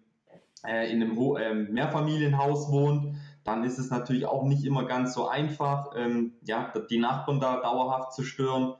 äh, 0.64 0.92
in 0.92 1.02
einem 1.02 1.18
äh, 1.36 1.52
Mehrfamilienhaus 1.52 2.70
wohnt, 2.70 3.16
dann 3.42 3.64
ist 3.64 3.78
es 3.78 3.90
natürlich 3.90 4.24
auch 4.24 4.44
nicht 4.44 4.64
immer 4.64 4.84
ganz 4.84 5.14
so 5.14 5.26
einfach, 5.26 5.94
ähm, 5.96 6.34
ja, 6.42 6.72
die 6.88 6.98
Nachbarn 7.00 7.40
da 7.40 7.56
dauerhaft 7.56 8.12
zu 8.12 8.22
stören. 8.22 8.74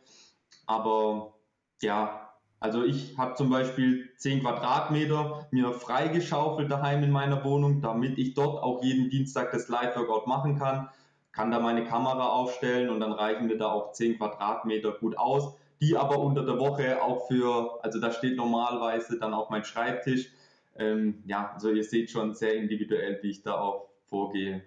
Aber 0.67 1.35
ja, 1.83 2.20
also 2.61 2.85
ich 2.85 3.17
habe 3.17 3.35
zum 3.35 3.49
Beispiel 3.49 4.11
10 4.19 4.43
Quadratmeter 4.43 5.49
mir 5.51 5.73
freigeschaufelt 5.73 6.71
daheim 6.71 7.03
in 7.03 7.11
meiner 7.11 7.43
Wohnung, 7.43 7.81
damit 7.81 8.19
ich 8.19 8.35
dort 8.35 8.63
auch 8.63 8.83
jeden 8.83 9.09
Dienstag 9.09 9.51
das 9.53 9.69
Live-Workout 9.69 10.27
machen 10.27 10.59
kann. 10.59 10.91
Kann 11.33 11.51
da 11.51 11.59
meine 11.59 11.85
Kamera 11.85 12.29
aufstellen 12.29 12.91
und 12.91 13.01
dann 13.01 13.13
reichen 13.13 13.47
mir 13.47 13.57
da 13.57 13.69
auch 13.73 13.93
10 13.93 14.19
Quadratmeter 14.19 14.93
gut 14.93 15.17
aus. 15.17 15.55
die 15.81 15.97
aber 15.97 16.19
unter 16.19 16.45
der 16.45 16.59
Woche 16.59 17.03
auch 17.03 17.27
für, 17.27 17.83
also 17.83 17.99
da 18.01 18.13
steht 18.13 18.37
normalerweise 18.37 19.19
dann 19.19 19.33
auch 19.33 19.49
mein 19.49 19.65
Schreibtisch. 19.65 20.29
Ähm, 20.77 21.23
ja, 21.27 21.53
also 21.55 21.71
ihr 21.71 21.85
seht 21.85 22.11
schon 22.11 22.35
sehr 22.35 22.55
individuell, 22.55 23.19
wie 23.23 23.31
ich 23.31 23.43
da 23.43 23.55
auch 23.59 23.89
vorgehe. 24.05 24.63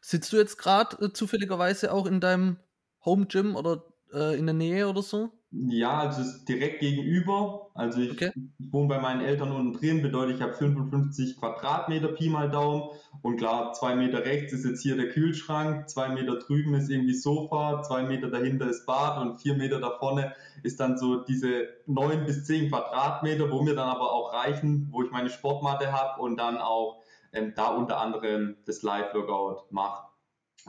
Sitzt 0.00 0.32
du 0.32 0.36
jetzt 0.38 0.58
gerade 0.58 1.04
äh, 1.04 1.12
zufälligerweise 1.12 1.92
auch 1.92 2.06
in 2.06 2.20
deinem 2.20 2.56
Home 3.04 3.26
Gym 3.26 3.54
oder 3.54 3.84
äh, 4.12 4.36
in 4.36 4.46
der 4.46 4.54
Nähe 4.54 4.88
oder 4.88 5.02
so? 5.02 5.30
Ja, 5.58 6.00
also 6.00 6.22
direkt 6.44 6.80
gegenüber. 6.80 7.70
Also 7.74 8.00
ich, 8.00 8.12
Okay. 8.12 8.30
wohne 8.58 8.88
bei 8.88 8.98
meinen 9.00 9.22
Eltern 9.22 9.52
unten 9.52 9.72
drin, 9.78 10.02
bedeutet, 10.02 10.36
ich 10.36 10.42
habe 10.42 10.52
55 10.52 11.38
Quadratmeter 11.38 12.08
Pi 12.08 12.28
mal 12.28 12.50
Daumen. 12.50 12.90
Und 13.22 13.38
klar, 13.38 13.72
zwei 13.72 13.94
Meter 13.96 14.24
rechts 14.24 14.52
ist 14.52 14.66
jetzt 14.66 14.82
hier 14.82 14.96
der 14.96 15.08
Kühlschrank, 15.08 15.88
zwei 15.88 16.08
Meter 16.10 16.38
drüben 16.38 16.74
ist 16.74 16.90
irgendwie 16.90 17.14
Sofa, 17.14 17.82
zwei 17.82 18.02
Meter 18.02 18.28
dahinter 18.30 18.68
ist 18.68 18.84
Bad 18.84 19.18
und 19.18 19.40
vier 19.40 19.54
Meter 19.54 19.80
da 19.80 19.90
vorne 19.98 20.34
ist 20.62 20.78
dann 20.78 20.98
so 20.98 21.16
diese 21.24 21.68
neun 21.86 22.26
bis 22.26 22.44
zehn 22.44 22.68
Quadratmeter, 22.68 23.50
wo 23.50 23.62
mir 23.62 23.74
dann 23.74 23.88
aber 23.88 24.12
auch 24.12 24.34
reichen, 24.34 24.88
wo 24.90 25.02
ich 25.02 25.10
meine 25.10 25.30
Sportmatte 25.30 25.90
habe 25.90 26.20
und 26.20 26.36
dann 26.36 26.58
auch 26.58 27.02
ähm, 27.32 27.54
da 27.56 27.68
unter 27.68 27.98
anderem 27.98 28.56
das 28.66 28.82
Live-Workout 28.82 29.72
mache. 29.72 30.06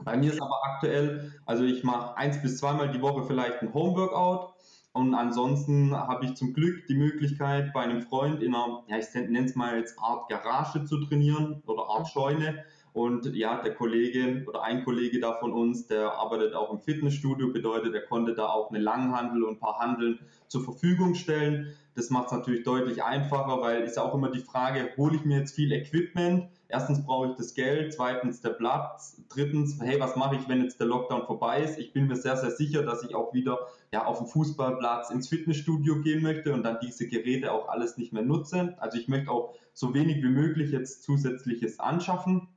Bei 0.04 0.16
mir 0.16 0.32
ist 0.32 0.42
aber 0.42 0.60
aktuell, 0.64 1.34
also 1.46 1.64
ich 1.64 1.84
mache 1.84 2.16
eins 2.18 2.42
bis 2.42 2.58
zweimal 2.60 2.92
die 2.92 3.02
Woche 3.02 3.24
vielleicht 3.26 3.62
ein 3.62 3.74
Home-Workout 3.74 4.54
und 4.98 5.14
ansonsten 5.14 5.96
habe 5.96 6.26
ich 6.26 6.34
zum 6.34 6.54
Glück 6.54 6.88
die 6.88 6.96
Möglichkeit, 6.96 7.72
bei 7.72 7.82
einem 7.82 8.02
Freund 8.02 8.42
in 8.42 8.56
einer, 8.56 8.84
ja, 8.88 8.98
ich 8.98 9.06
nenne 9.14 9.46
es 9.46 9.56
mal 9.56 9.78
jetzt 9.78 9.98
Art 10.00 10.28
Garage 10.28 10.86
zu 10.86 11.06
trainieren 11.06 11.62
oder 11.68 11.84
Art 11.88 12.08
Scheune. 12.08 12.66
Und 12.98 13.36
ja, 13.36 13.62
der 13.62 13.76
Kollege 13.76 14.44
oder 14.48 14.64
ein 14.64 14.84
Kollege 14.84 15.20
da 15.20 15.34
von 15.34 15.54
uns, 15.54 15.86
der 15.86 16.14
arbeitet 16.14 16.56
auch 16.56 16.74
im 16.74 16.80
Fitnessstudio, 16.80 17.54
bedeutet, 17.54 17.94
er 17.94 18.02
konnte 18.02 18.34
da 18.34 18.48
auch 18.48 18.72
eine 18.72 18.80
Langhandel 18.80 19.44
und 19.44 19.58
ein 19.58 19.60
paar 19.60 19.78
Handeln 19.78 20.18
zur 20.48 20.64
Verfügung 20.64 21.14
stellen. 21.14 21.68
Das 21.94 22.10
macht 22.10 22.26
es 22.26 22.32
natürlich 22.32 22.64
deutlich 22.64 23.04
einfacher, 23.04 23.62
weil 23.62 23.84
ist 23.84 23.98
ja 23.98 24.02
auch 24.02 24.16
immer 24.16 24.32
die 24.32 24.40
Frage, 24.40 24.90
hole 24.98 25.16
ich 25.16 25.26
mir 25.26 25.38
jetzt 25.38 25.54
viel 25.54 25.74
Equipment? 25.74 26.48
Erstens 26.70 27.06
brauche 27.06 27.30
ich 27.30 27.36
das 27.36 27.54
Geld, 27.54 27.94
zweitens 27.94 28.42
der 28.42 28.50
Platz, 28.50 29.22
drittens, 29.30 29.80
hey, 29.80 30.00
was 30.00 30.16
mache 30.16 30.36
ich, 30.38 30.50
wenn 30.50 30.64
jetzt 30.64 30.80
der 30.80 30.88
Lockdown 30.88 31.28
vorbei 31.28 31.62
ist? 31.62 31.78
Ich 31.78 31.94
bin 31.94 32.08
mir 32.08 32.16
sehr, 32.16 32.36
sehr 32.36 32.50
sicher, 32.50 32.82
dass 32.82 33.04
ich 33.04 33.14
auch 33.14 33.32
wieder 33.32 33.60
ja, 33.94 34.06
auf 34.06 34.18
den 34.18 34.28
Fußballplatz, 34.28 35.12
ins 35.12 35.28
Fitnessstudio 35.30 36.02
gehen 36.02 36.24
möchte 36.24 36.52
und 36.52 36.64
dann 36.64 36.80
diese 36.82 37.08
Geräte 37.08 37.52
auch 37.52 37.70
alles 37.70 38.00
nicht 38.00 38.12
mehr 38.12 38.24
nutze. 38.24 38.76
Also 38.80 38.98
ich 38.98 39.08
möchte 39.08 39.30
auch 39.30 39.54
so 39.74 39.94
wenig 39.94 40.24
wie 40.24 40.30
möglich 40.30 40.72
jetzt 40.72 41.04
zusätzliches 41.04 41.80
anschaffen. 41.80 42.48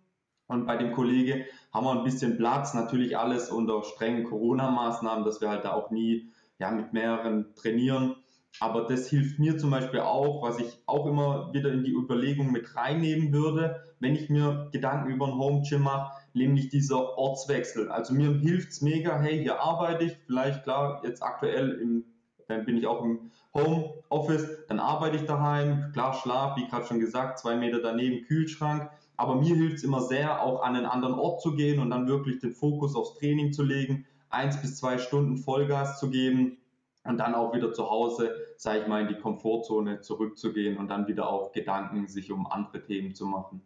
Und 0.50 0.66
bei 0.66 0.76
dem 0.76 0.92
Kollege 0.92 1.44
haben 1.72 1.86
wir 1.86 1.92
ein 1.92 2.04
bisschen 2.04 2.36
Platz, 2.36 2.74
natürlich 2.74 3.16
alles 3.16 3.50
unter 3.50 3.82
strengen 3.84 4.24
Corona-Maßnahmen, 4.24 5.24
dass 5.24 5.40
wir 5.40 5.48
halt 5.48 5.64
da 5.64 5.72
auch 5.72 5.90
nie 5.90 6.28
ja, 6.58 6.70
mit 6.70 6.92
mehreren 6.92 7.54
trainieren. 7.54 8.16
Aber 8.58 8.82
das 8.82 9.08
hilft 9.08 9.38
mir 9.38 9.58
zum 9.58 9.70
Beispiel 9.70 10.00
auch, 10.00 10.42
was 10.42 10.58
ich 10.58 10.76
auch 10.86 11.06
immer 11.06 11.52
wieder 11.52 11.70
in 11.72 11.84
die 11.84 11.92
Überlegung 11.92 12.50
mit 12.50 12.74
reinnehmen 12.74 13.32
würde, 13.32 13.80
wenn 14.00 14.16
ich 14.16 14.28
mir 14.28 14.68
Gedanken 14.72 15.10
über 15.10 15.26
ein 15.26 15.38
Home 15.38 15.62
Gym 15.62 15.82
mache, 15.82 16.12
nämlich 16.34 16.68
dieser 16.68 17.16
Ortswechsel. 17.16 17.88
Also 17.88 18.12
mir 18.12 18.32
hilft 18.32 18.70
es 18.70 18.82
mega, 18.82 19.18
hey, 19.20 19.40
hier 19.40 19.60
arbeite 19.60 20.04
ich, 20.04 20.16
vielleicht 20.26 20.64
klar, 20.64 21.00
jetzt 21.04 21.22
aktuell 21.22 21.78
im, 21.80 22.04
dann 22.48 22.64
bin 22.64 22.76
ich 22.76 22.88
auch 22.88 23.04
im 23.04 23.30
Home 23.54 23.94
Office, 24.08 24.46
dann 24.68 24.80
arbeite 24.80 25.16
ich 25.16 25.24
daheim, 25.24 25.90
klar, 25.92 26.14
Schlaf, 26.14 26.56
wie 26.56 26.66
gerade 26.66 26.86
schon 26.86 27.00
gesagt, 27.00 27.38
zwei 27.38 27.56
Meter 27.56 27.80
daneben, 27.80 28.26
Kühlschrank. 28.26 28.90
Aber 29.20 29.34
mir 29.34 29.54
hilft 29.54 29.76
es 29.76 29.84
immer 29.84 30.00
sehr, 30.00 30.42
auch 30.42 30.62
an 30.62 30.76
einen 30.76 30.86
anderen 30.86 31.14
Ort 31.16 31.42
zu 31.42 31.54
gehen 31.54 31.78
und 31.78 31.90
dann 31.90 32.08
wirklich 32.08 32.38
den 32.38 32.54
Fokus 32.54 32.96
aufs 32.96 33.18
Training 33.18 33.52
zu 33.52 33.62
legen, 33.62 34.06
eins 34.30 34.58
bis 34.62 34.78
zwei 34.78 34.96
Stunden 34.96 35.36
Vollgas 35.36 36.00
zu 36.00 36.08
geben 36.08 36.56
und 37.04 37.18
dann 37.18 37.34
auch 37.34 37.54
wieder 37.54 37.74
zu 37.74 37.90
Hause, 37.90 38.34
sage 38.56 38.80
ich 38.80 38.86
mal, 38.86 39.02
in 39.02 39.08
die 39.08 39.20
Komfortzone 39.20 40.00
zurückzugehen 40.00 40.78
und 40.78 40.88
dann 40.88 41.06
wieder 41.06 41.28
auch 41.28 41.52
Gedanken 41.52 42.08
sich 42.08 42.32
um 42.32 42.46
andere 42.46 42.82
Themen 42.82 43.14
zu 43.14 43.26
machen. 43.26 43.60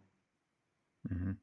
Mhm. 1.03 1.37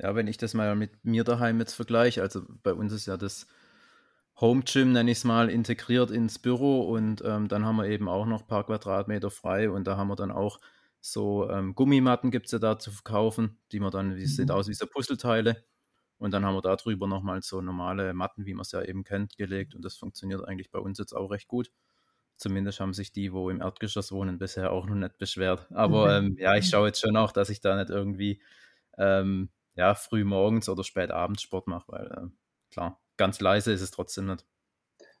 Ja, 0.00 0.14
wenn 0.14 0.26
ich 0.26 0.38
das 0.38 0.54
mal 0.54 0.74
mit 0.74 1.04
mir 1.04 1.24
daheim 1.24 1.58
jetzt 1.58 1.74
vergleiche, 1.74 2.22
also 2.22 2.40
bei 2.62 2.72
uns 2.72 2.90
ist 2.90 3.04
ja 3.04 3.18
das 3.18 3.46
Home 4.40 4.62
Gym, 4.62 4.92
nenne 4.92 5.10
ich 5.10 5.18
es 5.18 5.24
mal, 5.24 5.50
integriert 5.50 6.10
ins 6.10 6.38
Büro 6.38 6.80
und 6.90 7.22
ähm, 7.22 7.48
dann 7.48 7.66
haben 7.66 7.76
wir 7.76 7.84
eben 7.84 8.08
auch 8.08 8.24
noch 8.24 8.40
ein 8.40 8.48
paar 8.48 8.64
Quadratmeter 8.64 9.30
frei 9.30 9.68
und 9.68 9.86
da 9.86 9.98
haben 9.98 10.08
wir 10.08 10.16
dann 10.16 10.30
auch 10.30 10.58
so 11.04 11.48
ähm, 11.50 11.74
Gummimatten 11.74 12.30
gibt 12.30 12.46
es 12.46 12.52
ja 12.52 12.58
da 12.58 12.78
zu 12.78 12.90
verkaufen, 12.92 13.58
die 13.72 13.80
man 13.80 13.90
dann, 13.90 14.16
die 14.16 14.26
sehen 14.26 14.50
Mhm. 14.50 14.50
aus 14.50 14.68
wie 14.68 14.74
so 14.74 14.86
Puzzleteile 14.86 15.64
und 16.18 16.32
dann 16.32 16.44
haben 16.44 16.54
wir 16.56 16.62
da 16.62 16.76
drüber 16.76 17.06
nochmal 17.06 17.42
so 17.42 17.60
normale 17.60 18.14
Matten, 18.14 18.46
wie 18.46 18.54
man 18.54 18.62
es 18.62 18.72
ja 18.72 18.82
eben 18.82 19.04
kennt, 19.04 19.36
gelegt 19.36 19.74
und 19.74 19.84
das 19.84 19.96
funktioniert 19.96 20.44
eigentlich 20.46 20.70
bei 20.70 20.78
uns 20.78 20.98
jetzt 20.98 21.12
auch 21.14 21.30
recht 21.30 21.48
gut. 21.48 21.70
Zumindest 22.36 22.80
haben 22.80 22.94
sich 22.94 23.12
die, 23.12 23.32
wo 23.32 23.48
im 23.50 23.60
Erdgeschoss 23.60 24.10
wohnen, 24.12 24.38
bisher 24.38 24.72
auch 24.72 24.86
noch 24.86 24.96
nicht 24.96 25.18
beschwert. 25.18 25.68
Aber 25.72 26.16
ähm, 26.18 26.36
ja, 26.38 26.56
ich 26.56 26.66
schaue 26.68 26.88
jetzt 26.88 27.00
schon 27.00 27.16
auch, 27.16 27.30
dass 27.32 27.48
ich 27.48 27.60
da 27.60 27.76
nicht 27.76 27.90
irgendwie 27.90 28.42
ähm, 28.98 29.50
ja, 29.74 29.94
früh 29.94 30.24
morgens 30.24 30.68
oder 30.68 30.84
spät 30.84 31.10
abends 31.12 31.42
Sport 31.42 31.68
mache, 31.68 31.86
weil 31.88 32.06
äh, 32.08 32.28
klar, 32.72 33.02
ganz 33.16 33.40
leise 33.40 33.72
ist 33.72 33.82
es 33.82 33.90
trotzdem 33.92 34.26
nicht. 34.26 34.46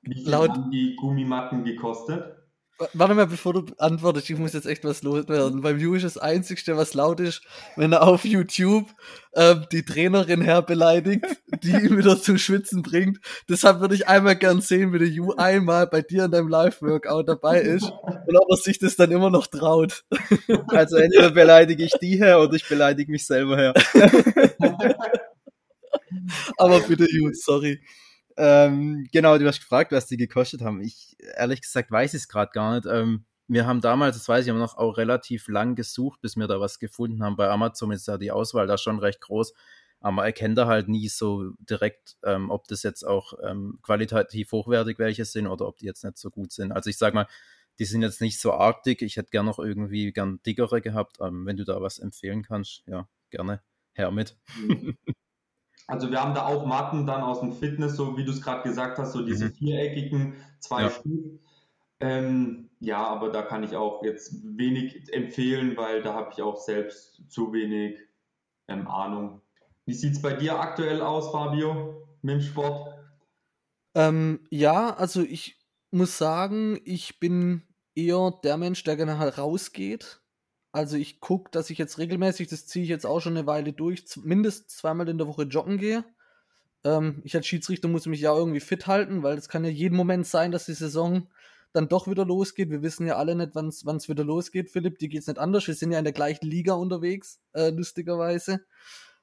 Wie 0.02 0.14
viel 0.14 0.30
Laut- 0.30 0.48
haben 0.48 0.70
die 0.70 0.94
Gummimatten 0.94 1.64
gekostet? 1.64 2.43
Warte 2.92 3.14
mal, 3.14 3.26
bevor 3.28 3.52
du 3.52 3.66
antwortest, 3.78 4.28
ich 4.30 4.36
muss 4.36 4.52
jetzt 4.52 4.66
echt 4.66 4.82
was 4.82 5.04
loswerden. 5.04 5.60
Beim 5.60 5.78
Ju 5.78 5.94
ist 5.94 6.04
das 6.04 6.18
Einzige, 6.18 6.76
was 6.76 6.94
laut 6.94 7.20
ist, 7.20 7.42
wenn 7.76 7.92
er 7.92 8.02
auf 8.02 8.24
YouTube 8.24 8.90
ähm, 9.34 9.64
die 9.70 9.84
Trainerin 9.84 10.40
her 10.40 10.60
beleidigt, 10.60 11.24
die 11.62 11.70
ihn 11.70 11.96
wieder 11.98 12.20
zum 12.20 12.36
Schwitzen 12.36 12.82
bringt. 12.82 13.20
Deshalb 13.48 13.80
würde 13.80 13.94
ich 13.94 14.08
einmal 14.08 14.34
gern 14.34 14.60
sehen, 14.60 14.92
wie 14.92 14.98
der 14.98 15.06
Ju 15.06 15.34
einmal 15.36 15.86
bei 15.86 16.02
dir 16.02 16.24
in 16.24 16.32
deinem 16.32 16.48
Live-Workout 16.48 17.28
dabei 17.28 17.60
ist 17.60 17.84
und 17.84 18.36
ob 18.36 18.50
er 18.50 18.56
sich 18.56 18.80
das 18.80 18.96
dann 18.96 19.12
immer 19.12 19.30
noch 19.30 19.46
traut. 19.46 20.04
Also 20.68 20.96
entweder 20.96 21.30
beleidige 21.30 21.84
ich 21.84 21.92
die 22.00 22.16
her 22.18 22.40
oder 22.40 22.54
ich 22.54 22.68
beleidige 22.68 23.10
mich 23.10 23.26
selber 23.26 23.56
her. 23.56 23.74
Aber 26.58 26.80
bitte, 26.80 27.06
Ju, 27.10 27.30
sorry. 27.32 27.80
Ähm, 28.36 29.06
genau, 29.12 29.38
du 29.38 29.46
hast 29.46 29.60
gefragt, 29.60 29.92
was 29.92 30.06
die 30.06 30.16
gekostet 30.16 30.60
haben. 30.62 30.80
Ich, 30.82 31.16
ehrlich 31.36 31.62
gesagt, 31.62 31.90
weiß 31.90 32.14
es 32.14 32.28
gerade 32.28 32.50
gar 32.52 32.74
nicht. 32.74 32.86
Ähm, 32.86 33.24
wir 33.46 33.66
haben 33.66 33.80
damals, 33.80 34.16
das 34.16 34.28
weiß 34.28 34.44
ich, 34.44 34.50
haben 34.50 34.58
noch 34.58 34.76
auch 34.76 34.96
relativ 34.96 35.48
lang 35.48 35.74
gesucht, 35.76 36.20
bis 36.20 36.36
wir 36.36 36.46
da 36.48 36.58
was 36.60 36.78
gefunden 36.78 37.22
haben. 37.22 37.36
Bei 37.36 37.48
Amazon 37.48 37.92
ist 37.92 38.08
ja 38.08 38.18
die 38.18 38.32
Auswahl 38.32 38.66
da 38.66 38.78
schon 38.78 38.98
recht 38.98 39.20
groß. 39.20 39.52
Aber 40.00 40.12
man 40.12 40.24
erkennt 40.26 40.58
da 40.58 40.66
halt 40.66 40.88
nie 40.88 41.08
so 41.08 41.52
direkt, 41.58 42.16
ähm, 42.24 42.50
ob 42.50 42.66
das 42.68 42.82
jetzt 42.82 43.04
auch 43.04 43.34
ähm, 43.42 43.78
qualitativ 43.82 44.52
hochwertig 44.52 44.98
welche 44.98 45.24
sind 45.24 45.46
oder 45.46 45.66
ob 45.66 45.78
die 45.78 45.86
jetzt 45.86 46.04
nicht 46.04 46.18
so 46.18 46.30
gut 46.30 46.52
sind. 46.52 46.72
Also 46.72 46.90
ich 46.90 46.98
sag 46.98 47.14
mal, 47.14 47.26
die 47.78 47.84
sind 47.86 48.02
jetzt 48.02 48.20
nicht 48.20 48.40
so 48.40 48.52
arg 48.52 48.82
dick. 48.82 49.02
Ich 49.02 49.16
hätte 49.16 49.30
gern 49.30 49.46
noch 49.46 49.58
irgendwie 49.58 50.12
gern 50.12 50.40
dickere 50.44 50.80
gehabt. 50.80 51.18
Ähm, 51.20 51.46
wenn 51.46 51.56
du 51.56 51.64
da 51.64 51.80
was 51.80 51.98
empfehlen 51.98 52.42
kannst, 52.42 52.82
ja, 52.86 53.08
gerne 53.30 53.62
her 53.94 54.10
mit. 54.10 54.36
Also 55.86 56.10
wir 56.10 56.20
haben 56.22 56.34
da 56.34 56.46
auch 56.46 56.66
Matten 56.66 57.06
dann 57.06 57.22
aus 57.22 57.40
dem 57.40 57.52
Fitness, 57.52 57.96
so 57.96 58.16
wie 58.16 58.24
du 58.24 58.32
es 58.32 58.40
gerade 58.42 58.62
gesagt 58.62 58.98
hast, 58.98 59.12
so 59.12 59.24
diese 59.24 59.46
Mhm. 59.46 59.52
viereckigen, 59.52 60.34
zwei 60.60 60.84
Ja. 60.84 60.90
Stück. 60.90 61.40
Ähm, 62.00 62.70
ja, 62.80 63.06
aber 63.06 63.30
da 63.30 63.42
kann 63.42 63.64
ich 63.64 63.76
auch 63.76 64.04
jetzt 64.04 64.34
wenig 64.44 65.12
empfehlen, 65.12 65.76
weil 65.76 66.02
da 66.02 66.14
habe 66.14 66.30
ich 66.32 66.42
auch 66.42 66.56
selbst 66.58 67.22
zu 67.30 67.52
wenig 67.52 67.98
ähm, 68.68 68.88
Ahnung. 68.88 69.42
Wie 69.86 69.94
sieht 69.94 70.14
es 70.14 70.22
bei 70.22 70.34
dir 70.34 70.60
aktuell 70.60 71.02
aus, 71.02 71.30
Fabio, 71.32 72.08
mit 72.22 72.34
dem 72.36 72.40
Sport? 72.42 72.94
Ähm, 73.94 74.46
ja, 74.50 74.94
also 74.94 75.22
ich 75.22 75.58
muss 75.90 76.18
sagen, 76.18 76.80
ich 76.84 77.20
bin 77.20 77.62
eher 77.94 78.32
der 78.42 78.56
Mensch, 78.56 78.82
der 78.84 78.96
gerne 78.96 79.18
halt 79.18 79.38
rausgeht. 79.38 80.20
Also 80.74 80.96
ich 80.96 81.20
gucke, 81.20 81.52
dass 81.52 81.70
ich 81.70 81.78
jetzt 81.78 81.98
regelmäßig, 81.98 82.48
das 82.48 82.66
ziehe 82.66 82.82
ich 82.82 82.88
jetzt 82.88 83.06
auch 83.06 83.20
schon 83.20 83.36
eine 83.36 83.46
Weile 83.46 83.72
durch, 83.72 84.04
mindestens 84.24 84.76
zweimal 84.76 85.08
in 85.08 85.18
der 85.18 85.28
Woche 85.28 85.44
joggen 85.44 85.78
gehe. 85.78 86.04
Ähm, 86.82 87.20
ich 87.22 87.36
als 87.36 87.46
Schiedsrichter 87.46 87.86
muss 87.86 88.06
mich 88.06 88.20
ja 88.20 88.34
irgendwie 88.34 88.58
fit 88.58 88.88
halten, 88.88 89.22
weil 89.22 89.38
es 89.38 89.48
kann 89.48 89.64
ja 89.64 89.70
jeden 89.70 89.94
Moment 89.94 90.26
sein, 90.26 90.50
dass 90.50 90.66
die 90.66 90.72
Saison 90.72 91.28
dann 91.74 91.86
doch 91.86 92.08
wieder 92.08 92.24
losgeht. 92.24 92.70
Wir 92.70 92.82
wissen 92.82 93.06
ja 93.06 93.14
alle 93.14 93.36
nicht, 93.36 93.54
wann 93.54 93.68
es 93.68 94.08
wieder 94.08 94.24
losgeht, 94.24 94.68
Philipp. 94.68 94.98
Die 94.98 95.08
geht 95.08 95.20
es 95.20 95.28
nicht 95.28 95.38
anders. 95.38 95.64
Wir 95.68 95.74
sind 95.74 95.92
ja 95.92 95.98
in 95.98 96.04
der 96.04 96.12
gleichen 96.12 96.46
Liga 96.46 96.74
unterwegs, 96.74 97.38
äh, 97.52 97.70
lustigerweise. 97.70 98.64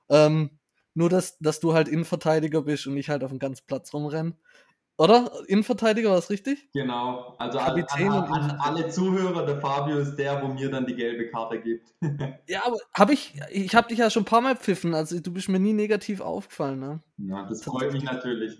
Ähm, 0.08 0.52
nur, 0.94 1.10
dass, 1.10 1.38
dass 1.40 1.60
du 1.60 1.74
halt 1.74 1.90
Innenverteidiger 1.90 2.62
bist 2.62 2.88
und 2.88 2.96
ich 2.96 3.10
halt 3.10 3.26
auf 3.26 3.32
dem 3.32 3.40
ganzen 3.40 3.66
Platz 3.68 3.94
rumrenne. 3.94 4.38
Oder? 4.98 5.32
Innenverteidiger 5.48 6.12
war 6.12 6.18
es 6.18 6.30
richtig? 6.30 6.70
Genau, 6.74 7.36
also 7.40 7.58
an, 7.58 7.72
an, 7.72 7.76
Kapitän 7.76 8.12
und 8.12 8.32
an 8.32 8.52
alle 8.60 8.90
Zuhörer, 8.90 9.46
der 9.46 9.60
Fabio 9.60 9.98
ist 9.98 10.16
der, 10.16 10.42
wo 10.44 10.48
mir 10.48 10.70
dann 10.70 10.86
die 10.86 10.96
gelbe 10.96 11.30
Karte 11.30 11.60
gibt. 11.60 11.94
Ja, 12.48 12.66
aber 12.66 12.78
habe 12.94 13.14
ich, 13.14 13.34
ich 13.50 13.76
habe 13.76 13.88
dich 13.88 14.00
ja 14.00 14.10
schon 14.10 14.24
ein 14.24 14.26
paar 14.26 14.42
Mal 14.42 14.56
pfiffen, 14.56 14.94
also 14.94 15.20
du 15.20 15.32
bist 15.32 15.48
mir 15.48 15.60
nie 15.60 15.74
negativ 15.74 16.20
aufgefallen, 16.20 16.80
ne? 16.80 17.00
Ja, 17.18 17.46
das 17.48 17.64
freut 17.64 17.94
mich 17.94 18.04
natürlich. 18.04 18.60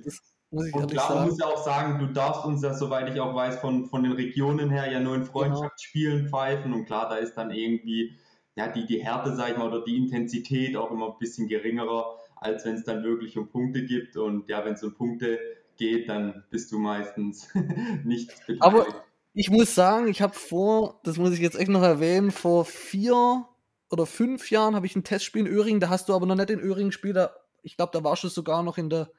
Muss 0.52 0.68
ich 0.68 0.74
Und 0.74 0.92
klar, 0.92 1.08
man 1.08 1.18
sagen. 1.18 1.30
muss 1.30 1.40
ja 1.40 1.46
auch 1.48 1.64
sagen, 1.64 2.00
du 2.00 2.14
darfst 2.14 2.46
uns 2.46 2.62
ja, 2.62 2.74
soweit 2.74 3.10
ich 3.10 3.20
auch 3.22 3.34
weiß, 3.34 3.60
von, 3.60 3.86
von 3.88 4.04
den 4.04 4.12
Regionen 4.12 4.70
her 4.70 4.92
ja 4.92 5.00
nur 5.00 5.16
in 5.16 5.24
Freundschaftsspielen 5.24 6.28
pfeifen. 6.28 6.74
Und 6.74 6.86
klar, 6.86 7.08
da 7.08 7.16
ist 7.16 7.36
dann 7.36 7.52
irgendwie 7.52 8.18
ja, 8.56 8.68
die, 8.68 8.86
die 8.86 9.02
Härte, 9.02 9.34
sag 9.34 9.52
ich 9.52 9.58
mal, 9.58 9.68
oder 9.68 9.84
die 9.84 9.96
Intensität 9.96 10.76
auch 10.76 10.92
immer 10.92 11.08
ein 11.08 11.20
bisschen 11.20 11.48
geringerer, 11.48 12.18
als 12.36 12.66
wenn 12.66 12.76
es 12.76 12.84
dann 12.84 13.02
wirklich 13.04 13.38
um 13.38 13.48
Punkte 13.48 13.86
gibt. 13.86 14.18
Und 14.18 14.50
ja, 14.50 14.66
wenn 14.66 14.74
es 14.74 14.84
um 14.84 14.94
Punkte 14.94 15.40
geht, 15.82 16.10
dann 16.10 16.44
bist 16.52 16.72
du 16.72 16.78
meistens 16.78 17.50
nicht 18.04 18.30
beteiligt. 18.46 18.62
Aber 18.62 18.86
ich 19.34 19.50
muss 19.50 19.74
sagen, 19.74 20.08
ich 20.08 20.22
habe 20.22 20.34
vor, 20.34 21.02
das 21.04 21.18
muss 21.18 21.34
ich 21.34 21.40
jetzt 21.40 21.58
echt 21.58 21.70
noch 21.70 21.82
erwähnen, 21.82 22.32
vor 22.32 22.66
vier 22.66 23.48
oder 23.90 24.06
fünf 24.06 24.52
Jahren 24.52 24.76
habe 24.76 24.86
ich 24.86 24.96
ein 24.96 25.04
Testspiel 25.04 25.48
in 25.48 25.52
Öhringen, 25.52 25.80
da 25.80 25.90
hast 25.90 26.08
du 26.08 26.14
aber 26.14 26.28
noch 26.28 26.36
nicht 26.36 26.52
in 26.52 26.60
Öhringen 26.60 26.90
gespielt, 26.90 27.16
da, 27.16 27.34
ich 27.64 27.78
glaube, 27.78 27.92
da 27.94 28.04
warst 28.04 28.24
du 28.24 28.28
sogar 28.28 28.62
noch 28.62 28.78
in 28.78 28.90
der 28.90 29.12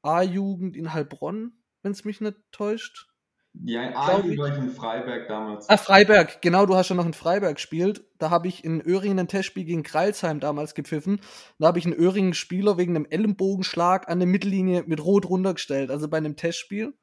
A-Jugend 0.00 0.74
in 0.74 0.94
Heilbronn, 0.94 1.52
wenn 1.82 1.92
es 1.92 2.04
mich 2.04 2.22
nicht 2.22 2.36
täuscht. 2.50 3.09
Ja, 3.52 3.90
A-Jugend 3.94 4.38
war 4.38 4.48
ich 4.48 4.58
in 4.58 4.70
Freiberg 4.70 5.28
damals. 5.28 5.68
Ah, 5.68 5.76
Freiberg, 5.76 6.40
genau, 6.40 6.66
du 6.66 6.76
hast 6.76 6.86
schon 6.86 6.96
noch 6.96 7.06
in 7.06 7.12
Freiberg 7.12 7.56
gespielt. 7.56 8.04
Da 8.18 8.30
habe 8.30 8.48
ich 8.48 8.64
in 8.64 8.80
Öhringen 8.80 9.18
ein 9.18 9.28
Testspiel 9.28 9.64
gegen 9.64 9.82
Kreilsheim 9.82 10.40
damals 10.40 10.74
gepfiffen. 10.74 11.20
Da 11.58 11.66
habe 11.66 11.78
ich 11.78 11.84
einen 11.84 11.94
Öhringen-Spieler 11.94 12.78
wegen 12.78 12.94
einem 12.94 13.06
Ellenbogenschlag 13.10 14.08
an 14.08 14.20
der 14.20 14.28
Mittellinie 14.28 14.84
mit 14.86 15.04
Rot 15.04 15.28
runtergestellt, 15.28 15.90
also 15.90 16.08
bei 16.08 16.18
einem 16.18 16.36
Testspiel. 16.36 16.94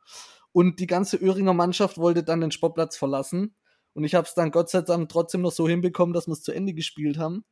Und 0.53 0.79
die 0.79 0.87
ganze 0.87 1.17
Öhringer 1.17 1.53
Mannschaft 1.53 1.97
wollte 1.97 2.23
dann 2.23 2.41
den 2.41 2.51
Sportplatz 2.51 2.95
verlassen. 2.97 3.53
Und 3.93 4.05
ich 4.05 4.15
habe 4.15 4.25
es 4.25 4.33
dann 4.33 4.51
Gott 4.51 4.69
sei 4.69 4.81
Dank 4.81 5.09
trotzdem 5.09 5.41
noch 5.41 5.51
so 5.51 5.67
hinbekommen, 5.67 6.13
dass 6.13 6.27
wir 6.27 6.33
es 6.33 6.43
zu 6.43 6.53
Ende 6.53 6.73
gespielt 6.73 7.17
haben. 7.17 7.43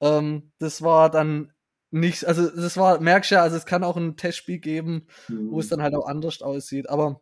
Ähm, 0.00 0.52
das 0.58 0.80
war 0.80 1.10
dann 1.10 1.52
nicht, 1.90 2.24
also 2.24 2.48
das 2.48 2.76
war, 2.76 2.98
merkst 2.98 3.30
ja, 3.30 3.42
also 3.42 3.56
es 3.56 3.66
kann 3.66 3.84
auch 3.84 3.96
ein 3.96 4.16
Testspiel 4.16 4.58
geben, 4.58 5.06
mhm. 5.28 5.50
wo 5.50 5.60
es 5.60 5.66
mhm. 5.66 5.70
dann 5.70 5.82
halt 5.82 5.94
auch 5.94 6.06
anders 6.06 6.40
aussieht. 6.40 6.88
Aber 6.88 7.20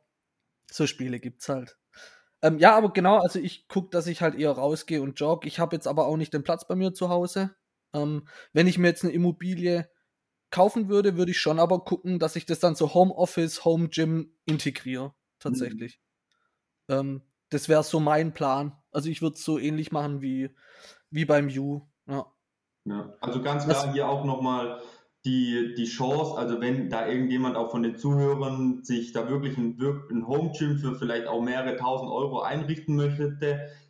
so 0.72 0.86
Spiele 0.86 1.20
gibt's 1.20 1.48
halt. 1.48 1.76
Ähm, 2.42 2.58
ja, 2.58 2.76
aber 2.76 2.92
genau, 2.92 3.18
also 3.18 3.38
ich 3.38 3.68
gucke, 3.68 3.90
dass 3.90 4.06
ich 4.06 4.22
halt 4.22 4.34
eher 4.34 4.52
rausgehe 4.52 5.02
und 5.02 5.18
jogge. 5.20 5.46
Ich 5.46 5.58
habe 5.58 5.76
jetzt 5.76 5.86
aber 5.86 6.06
auch 6.06 6.16
nicht 6.16 6.32
den 6.32 6.42
Platz 6.42 6.66
bei 6.66 6.74
mir 6.74 6.94
zu 6.94 7.08
Hause. 7.08 7.54
Ähm, 7.92 8.26
wenn 8.52 8.66
ich 8.66 8.78
mir 8.78 8.88
jetzt 8.88 9.04
eine 9.04 9.12
Immobilie 9.12 9.90
kaufen 10.50 10.88
würde, 10.88 11.16
würde 11.16 11.32
ich 11.32 11.40
schon 11.40 11.58
aber 11.58 11.84
gucken, 11.84 12.18
dass 12.18 12.36
ich 12.36 12.46
das 12.46 12.60
dann 12.60 12.74
so 12.74 12.94
Homeoffice, 12.94 13.64
Home 13.64 13.88
Gym 13.88 14.34
integriere. 14.46 15.14
Tatsächlich. 15.38 16.00
Mhm. 16.88 16.94
Ähm, 16.94 17.22
das 17.50 17.68
wäre 17.68 17.82
so 17.82 18.00
mein 18.00 18.32
Plan. 18.32 18.76
Also 18.90 19.10
ich 19.10 19.22
würde 19.22 19.34
es 19.34 19.44
so 19.44 19.58
ähnlich 19.58 19.92
machen 19.92 20.22
wie, 20.22 20.54
wie 21.10 21.24
beim 21.24 21.48
You. 21.48 21.82
Ja. 22.06 22.32
ja. 22.84 23.16
Also 23.20 23.42
ganz 23.42 23.64
klar 23.64 23.86
das, 23.86 23.92
hier 23.92 24.08
auch 24.08 24.24
nochmal 24.24 24.80
die, 25.24 25.74
die 25.76 25.84
Chance, 25.84 26.38
also 26.38 26.60
wenn 26.60 26.88
da 26.88 27.06
irgendjemand 27.06 27.56
auch 27.56 27.70
von 27.70 27.82
den 27.82 27.96
Zuhörern 27.96 28.82
sich 28.84 29.12
da 29.12 29.28
wirklich 29.28 29.58
ein, 29.58 29.76
ein 30.10 30.26
Home 30.26 30.52
Gym 30.56 30.78
für 30.78 30.94
vielleicht 30.94 31.26
auch 31.26 31.42
mehrere 31.42 31.76
tausend 31.76 32.10
Euro 32.10 32.40
einrichten 32.40 32.96
möchte, 32.96 33.36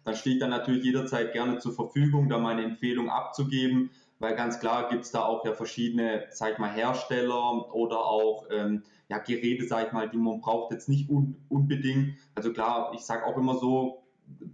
dann 0.04 0.14
stehe 0.16 0.36
ich 0.36 0.40
dann 0.40 0.50
natürlich 0.50 0.84
jederzeit 0.84 1.32
gerne 1.32 1.58
zur 1.58 1.72
Verfügung, 1.72 2.28
da 2.28 2.38
meine 2.38 2.64
Empfehlung 2.64 3.08
abzugeben, 3.10 3.90
weil 4.18 4.34
ganz 4.34 4.58
klar 4.58 4.88
gibt 4.88 5.04
es 5.04 5.12
da 5.12 5.22
auch 5.22 5.44
ja 5.44 5.52
verschiedene, 5.52 6.26
sag 6.30 6.52
ich 6.52 6.58
mal, 6.58 6.70
Hersteller 6.70 7.72
oder 7.74 8.04
auch 8.04 8.46
ähm, 8.50 8.82
ja, 9.08 9.18
Geräte, 9.18 9.66
sag 9.66 9.86
ich 9.86 9.92
mal, 9.92 10.08
die 10.08 10.18
man 10.18 10.40
braucht 10.40 10.72
jetzt 10.72 10.88
nicht 10.88 11.08
un 11.08 11.36
unbedingt. 11.48 12.16
Also 12.34 12.52
klar, 12.52 12.92
ich 12.94 13.02
sage 13.02 13.24
auch 13.24 13.36
immer 13.36 13.56
so, 13.56 14.02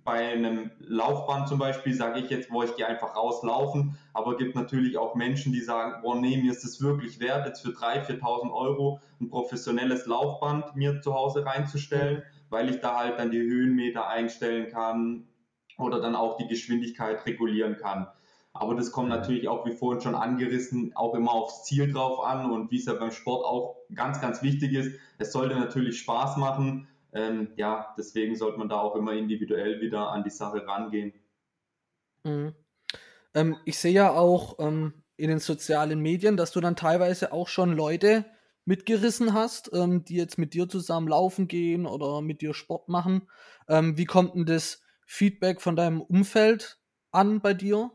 bei 0.04 0.33
einem 0.33 0.71
Laufband 0.78 1.49
zum 1.49 1.59
Beispiel 1.59 1.92
sage 1.92 2.21
ich 2.21 2.30
jetzt, 2.30 2.50
wo 2.50 2.62
ich 2.62 2.76
gehe 2.76 2.87
einfach 2.87 3.16
rauslaufen, 3.16 3.99
aber 4.12 4.33
es 4.33 4.38
gibt 4.38 4.54
natürlich 4.54 4.97
auch 4.99 5.14
Menschen, 5.16 5.52
die 5.52 5.61
sagen, 5.61 6.00
boah 6.02 6.14
nee, 6.14 6.37
mir 6.37 6.52
ist 6.52 6.64
es 6.64 6.80
wirklich 6.80 7.18
wert, 7.21 7.47
jetzt 7.47 7.62
für 7.62 7.71
3.000, 7.71 8.21
4.000 8.21 8.52
Euro 8.52 9.00
ein 9.21 9.28
professionelles 9.28 10.06
Laufband 10.06 10.76
mir 10.76 11.00
zu 11.02 11.12
Hause 11.14 11.45
reinzustellen, 11.45 12.23
weil 12.50 12.71
ich 12.71 12.80
da 12.80 12.97
halt 12.97 13.18
dann 13.18 13.30
die 13.30 13.40
Höhenmeter 13.40 14.06
einstellen 14.09 14.71
kann 14.71 15.26
oder 15.76 16.00
dann 16.00 16.14
auch 16.14 16.37
die 16.37 16.47
Geschwindigkeit 16.47 17.26
regulieren 17.26 17.76
kann. 17.76 18.06
Aber 18.52 18.75
das 18.75 18.92
kommt 18.92 19.09
natürlich 19.09 19.49
auch, 19.49 19.66
wie 19.66 19.73
vorhin 19.73 20.00
schon 20.00 20.14
angerissen, 20.14 20.92
auch 20.95 21.14
immer 21.14 21.33
aufs 21.33 21.64
Ziel 21.64 21.92
drauf 21.92 22.25
an 22.25 22.50
und 22.50 22.71
wie 22.71 22.78
es 22.78 22.87
ja 22.87 22.95
beim 22.95 23.11
Sport 23.11 23.45
auch 23.45 23.76
ganz, 23.95 24.21
ganz 24.21 24.42
wichtig 24.42 24.73
ist. 24.73 24.99
Es 25.18 25.33
sollte 25.33 25.56
natürlich 25.56 25.99
Spaß 25.99 26.38
machen 26.38 26.88
ähm, 27.16 27.49
ja, 27.56 27.94
deswegen 27.96 28.37
sollte 28.37 28.58
man 28.58 28.68
da 28.68 28.78
auch 28.78 28.94
immer 28.94 29.12
individuell 29.12 29.80
wieder 29.80 30.11
an 30.11 30.23
die 30.23 30.30
Sache 30.30 30.66
rangehen. 30.66 31.14
Mhm. 32.25 32.54
Ähm, 33.35 33.56
ich 33.64 33.78
sehe 33.78 33.92
ja 33.92 34.12
auch 34.12 34.58
ähm, 34.58 35.02
in 35.16 35.30
den 35.30 35.38
sozialen 35.38 36.00
Medien, 36.00 36.37
dass 36.37 36.52
du 36.52 36.61
dann 36.61 36.76
teilweise 36.76 37.32
auch 37.32 37.49
schon 37.49 37.73
Leute 37.73 38.26
mitgerissen 38.67 39.32
hast, 39.32 39.71
ähm, 39.73 40.04
die 40.04 40.17
jetzt 40.17 40.36
mit 40.36 40.52
dir 40.52 40.69
zusammen 40.69 41.08
laufen 41.08 41.49
gehen 41.49 41.86
oder 41.86 42.21
mit 42.21 42.43
dir 42.43 42.52
Sport 42.52 42.88
machen. 42.88 43.28
Ähm, 43.67 43.97
wie 43.97 44.04
kommt 44.04 44.34
denn 44.34 44.45
das 44.45 44.82
Feedback 45.06 45.62
von 45.62 45.75
deinem 45.75 46.02
Umfeld 46.02 46.78
an 47.12 47.40
bei 47.40 47.54
dir? 47.54 47.93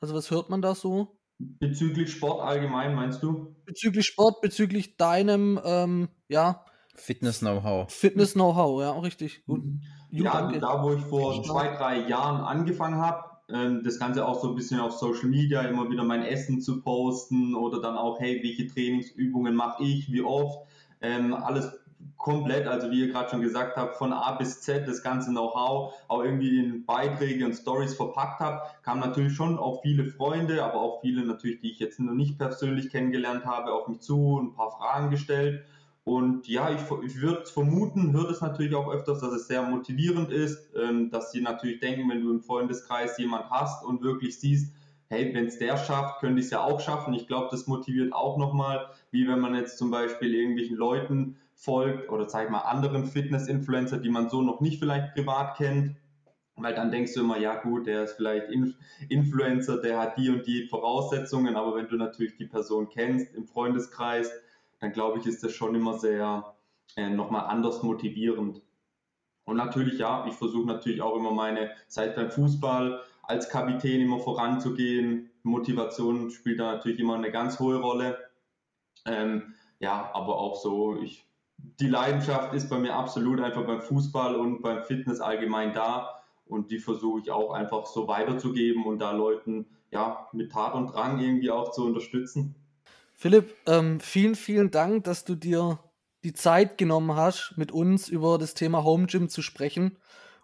Also 0.00 0.14
was 0.14 0.30
hört 0.30 0.48
man 0.48 0.62
da 0.62 0.74
so? 0.74 1.18
Bezüglich 1.38 2.12
Sport 2.12 2.42
allgemein, 2.42 2.94
meinst 2.94 3.22
du? 3.22 3.54
Bezüglich 3.66 4.06
Sport, 4.06 4.40
bezüglich 4.40 4.96
deinem, 4.96 5.60
ähm, 5.64 6.08
ja, 6.28 6.64
Fitness-Know-how. 6.94 7.90
Fitness-Know-how, 7.92 8.80
ja, 8.80 8.92
richtig. 8.98 9.44
Gut. 9.46 9.62
ja, 10.10 10.32
danke. 10.32 10.60
da 10.60 10.82
wo 10.82 10.92
ich 10.92 11.02
vor 11.02 11.42
zwei, 11.42 11.68
drei 11.68 12.06
Jahren 12.08 12.40
angefangen 12.40 12.96
habe, 13.00 13.24
ähm, 13.48 13.82
das 13.84 13.98
Ganze 13.98 14.26
auch 14.26 14.40
so 14.40 14.48
ein 14.48 14.54
bisschen 14.54 14.80
auf 14.80 14.92
Social 14.92 15.28
Media, 15.28 15.62
immer 15.62 15.90
wieder 15.90 16.04
mein 16.04 16.22
Essen 16.22 16.60
zu 16.60 16.80
posten 16.80 17.54
oder 17.54 17.80
dann 17.80 17.96
auch, 17.96 18.20
hey, 18.20 18.40
welche 18.42 18.66
Trainingsübungen 18.66 19.54
mache 19.54 19.82
ich, 19.82 20.10
wie 20.10 20.22
oft, 20.22 20.66
ähm, 21.00 21.34
alles 21.34 21.72
komplett, 22.16 22.66
also 22.66 22.90
wie 22.90 23.00
ihr 23.00 23.12
gerade 23.12 23.30
schon 23.30 23.40
gesagt 23.40 23.76
habt, 23.76 23.96
von 23.96 24.12
A 24.12 24.32
bis 24.32 24.62
Z 24.62 24.86
das 24.86 25.02
ganze 25.02 25.30
Know-how 25.30 25.92
auch 26.08 26.22
irgendwie 26.22 26.58
in 26.58 26.84
Beiträge 26.86 27.44
und 27.44 27.54
Stories 27.54 27.94
verpackt 27.94 28.40
habe, 28.40 28.62
kamen 28.82 29.00
natürlich 29.00 29.34
schon 29.34 29.58
auch 29.58 29.82
viele 29.82 30.06
Freunde, 30.06 30.64
aber 30.64 30.80
auch 30.80 31.00
viele 31.00 31.24
natürlich, 31.24 31.60
die 31.60 31.70
ich 31.70 31.78
jetzt 31.78 32.00
noch 32.00 32.14
nicht 32.14 32.38
persönlich 32.38 32.90
kennengelernt 32.90 33.44
habe, 33.44 33.72
auf 33.72 33.88
mich 33.88 34.00
zu, 34.00 34.38
ein 34.40 34.54
paar 34.54 34.70
Fragen 34.70 35.10
gestellt 35.10 35.64
und 36.04 36.46
ja, 36.48 36.70
ich, 36.70 36.82
ich 37.02 37.20
würde 37.20 37.46
vermuten, 37.46 38.12
hört 38.12 38.30
es 38.30 38.42
natürlich 38.42 38.74
auch 38.74 38.92
öfters, 38.92 39.20
dass 39.20 39.32
es 39.32 39.46
sehr 39.46 39.62
motivierend 39.62 40.30
ist, 40.30 40.70
ähm, 40.76 41.10
dass 41.10 41.32
sie 41.32 41.40
natürlich 41.40 41.80
denken, 41.80 42.10
wenn 42.10 42.20
du 42.20 42.30
im 42.30 42.42
Freundeskreis 42.42 43.16
jemand 43.18 43.48
hast 43.48 43.82
und 43.84 44.02
wirklich 44.02 44.38
siehst, 44.38 44.74
hey, 45.08 45.32
wenn 45.34 45.46
es 45.46 45.58
der 45.58 45.78
schafft, 45.78 46.20
könnte 46.20 46.40
ich 46.40 46.46
es 46.46 46.50
ja 46.50 46.62
auch 46.62 46.80
schaffen. 46.80 47.14
Ich 47.14 47.26
glaube, 47.26 47.48
das 47.50 47.66
motiviert 47.66 48.12
auch 48.12 48.36
nochmal, 48.36 48.86
wie 49.10 49.26
wenn 49.26 49.40
man 49.40 49.54
jetzt 49.54 49.78
zum 49.78 49.90
Beispiel 49.90 50.34
irgendwelchen 50.34 50.76
Leuten 50.76 51.36
folgt 51.54 52.10
oder 52.10 52.28
sag 52.28 52.44
ich 52.44 52.50
mal 52.50 52.60
anderen 52.60 53.06
Fitness-Influencer, 53.06 53.98
die 53.98 54.10
man 54.10 54.28
so 54.28 54.42
noch 54.42 54.60
nicht 54.60 54.80
vielleicht 54.80 55.14
privat 55.14 55.56
kennt. 55.56 55.96
Weil 56.56 56.74
dann 56.74 56.90
denkst 56.90 57.14
du 57.14 57.20
immer, 57.20 57.38
ja 57.38 57.60
gut, 57.60 57.86
der 57.86 58.04
ist 58.04 58.12
vielleicht 58.12 58.46
Influencer, 59.08 59.80
der 59.80 59.98
hat 59.98 60.18
die 60.18 60.30
und 60.30 60.46
die 60.46 60.68
Voraussetzungen, 60.68 61.56
aber 61.56 61.74
wenn 61.74 61.88
du 61.88 61.96
natürlich 61.96 62.36
die 62.36 62.46
Person 62.46 62.88
kennst 62.88 63.34
im 63.34 63.46
Freundeskreis, 63.46 64.30
dann 64.84 64.92
glaube 64.92 65.18
ich, 65.18 65.26
ist 65.26 65.42
das 65.42 65.52
schon 65.52 65.74
immer 65.74 65.98
sehr 65.98 66.54
äh, 66.96 67.08
nochmal 67.08 67.46
anders 67.46 67.82
motivierend. 67.82 68.60
Und 69.46 69.56
natürlich, 69.56 69.98
ja, 69.98 70.26
ich 70.28 70.34
versuche 70.34 70.66
natürlich 70.66 71.00
auch 71.00 71.16
immer 71.16 71.30
meine, 71.30 71.70
Zeit 71.88 72.14
beim 72.14 72.30
Fußball, 72.30 73.00
als 73.22 73.48
Kapitän 73.48 74.02
immer 74.02 74.18
voranzugehen. 74.18 75.30
Motivation 75.42 76.30
spielt 76.30 76.60
da 76.60 76.74
natürlich 76.74 77.00
immer 77.00 77.14
eine 77.14 77.30
ganz 77.30 77.58
hohe 77.58 77.80
Rolle. 77.80 78.18
Ähm, 79.06 79.54
ja, 79.80 80.10
aber 80.12 80.36
auch 80.36 80.56
so, 80.56 81.00
ich, 81.00 81.26
die 81.56 81.88
Leidenschaft 81.88 82.52
ist 82.52 82.68
bei 82.68 82.78
mir 82.78 82.94
absolut 82.94 83.40
einfach 83.40 83.64
beim 83.64 83.80
Fußball 83.80 84.36
und 84.36 84.60
beim 84.60 84.82
Fitness 84.82 85.20
allgemein 85.20 85.72
da. 85.72 86.22
Und 86.44 86.70
die 86.70 86.78
versuche 86.78 87.20
ich 87.20 87.30
auch 87.30 87.52
einfach 87.52 87.86
so 87.86 88.06
weiterzugeben 88.06 88.84
und 88.84 88.98
da 88.98 89.12
Leuten 89.12 89.64
ja 89.90 90.28
mit 90.32 90.52
Tat 90.52 90.74
und 90.74 90.88
Drang 90.88 91.20
irgendwie 91.20 91.50
auch 91.50 91.70
zu 91.70 91.86
unterstützen. 91.86 92.54
Philipp, 93.16 93.54
ähm, 93.66 94.00
vielen, 94.00 94.34
vielen 94.34 94.70
Dank, 94.70 95.04
dass 95.04 95.24
du 95.24 95.34
dir 95.34 95.78
die 96.24 96.32
Zeit 96.32 96.78
genommen 96.78 97.16
hast, 97.16 97.54
mit 97.56 97.70
uns 97.72 98.08
über 98.08 98.38
das 98.38 98.54
Thema 98.54 98.82
Home 98.82 99.06
Gym 99.06 99.28
zu 99.28 99.42
sprechen. 99.42 99.98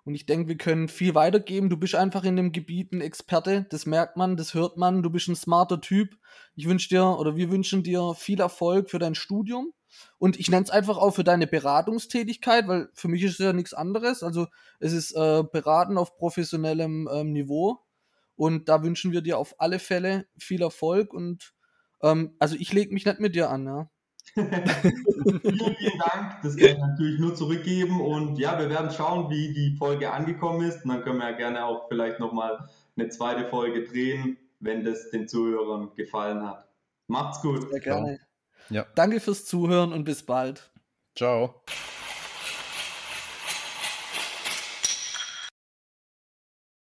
Und 0.04 0.14
ich 0.14 0.26
denke, 0.26 0.48
wir 0.48 0.56
können 0.56 0.88
viel 0.88 1.14
weitergeben. 1.14 1.68
Du 1.68 1.76
bist 1.76 1.94
einfach 1.94 2.24
in 2.24 2.36
dem 2.36 2.52
Gebiet 2.52 2.92
ein 2.92 3.00
Experte. 3.00 3.66
Das 3.70 3.86
merkt 3.86 4.16
man, 4.16 4.36
das 4.36 4.54
hört 4.54 4.76
man. 4.76 5.02
Du 5.02 5.10
bist 5.10 5.28
ein 5.28 5.36
smarter 5.36 5.80
Typ. 5.80 6.16
Ich 6.54 6.66
wünsche 6.66 6.88
dir 6.88 7.18
oder 7.18 7.36
wir 7.36 7.50
wünschen 7.50 7.82
dir 7.82 8.14
viel 8.14 8.40
Erfolg 8.40 8.90
für 8.90 8.98
dein 8.98 9.14
Studium. 9.14 9.72
Und 10.18 10.38
ich 10.38 10.50
nenne 10.50 10.64
es 10.64 10.70
einfach 10.70 10.96
auch 10.96 11.10
für 11.10 11.24
deine 11.24 11.46
Beratungstätigkeit, 11.46 12.68
weil 12.68 12.88
für 12.94 13.08
mich 13.08 13.22
ist 13.22 13.32
es 13.32 13.38
ja 13.38 13.52
nichts 13.52 13.74
anderes. 13.74 14.22
Also 14.22 14.46
es 14.78 14.92
ist 14.92 15.12
äh, 15.12 15.42
Beraten 15.52 15.98
auf 15.98 16.16
professionellem 16.16 17.08
ähm, 17.12 17.32
Niveau. 17.32 17.80
Und 18.36 18.68
da 18.68 18.82
wünschen 18.82 19.12
wir 19.12 19.20
dir 19.20 19.36
auf 19.36 19.54
alle 19.58 19.78
Fälle 19.78 20.26
viel 20.38 20.62
Erfolg 20.62 21.12
und 21.12 21.52
ähm, 22.02 22.34
also 22.38 22.56
ich 22.56 22.72
lege 22.72 22.92
mich 22.92 23.06
nicht 23.06 23.20
mit 23.20 23.34
dir 23.34 23.50
an, 23.50 23.66
ja. 23.66 23.90
vielen, 24.34 25.76
vielen 25.76 25.98
Dank. 26.12 26.42
Das 26.42 26.56
kann 26.56 26.68
ich 26.68 26.78
natürlich 26.78 27.18
nur 27.18 27.34
zurückgeben. 27.34 28.00
Und 28.00 28.38
ja, 28.38 28.58
wir 28.58 28.70
werden 28.70 28.90
schauen, 28.90 29.28
wie 29.30 29.52
die 29.52 29.76
Folge 29.76 30.12
angekommen 30.12 30.68
ist. 30.68 30.84
Und 30.84 30.90
dann 30.90 31.02
können 31.02 31.18
wir 31.18 31.30
ja 31.30 31.36
gerne 31.36 31.64
auch 31.64 31.88
vielleicht 31.88 32.20
nochmal 32.20 32.68
eine 32.96 33.08
zweite 33.08 33.48
Folge 33.48 33.84
drehen, 33.84 34.36
wenn 34.60 34.84
das 34.84 35.10
den 35.10 35.26
Zuhörern 35.26 35.90
gefallen 35.96 36.46
hat. 36.46 36.68
Macht's 37.08 37.42
gut. 37.42 37.68
Sehr 37.70 37.80
gerne. 37.80 38.20
Ja. 38.68 38.86
Danke 38.94 39.18
fürs 39.18 39.44
Zuhören 39.46 39.92
und 39.92 40.04
bis 40.04 40.22
bald. 40.22 40.70
Ciao. 41.16 41.62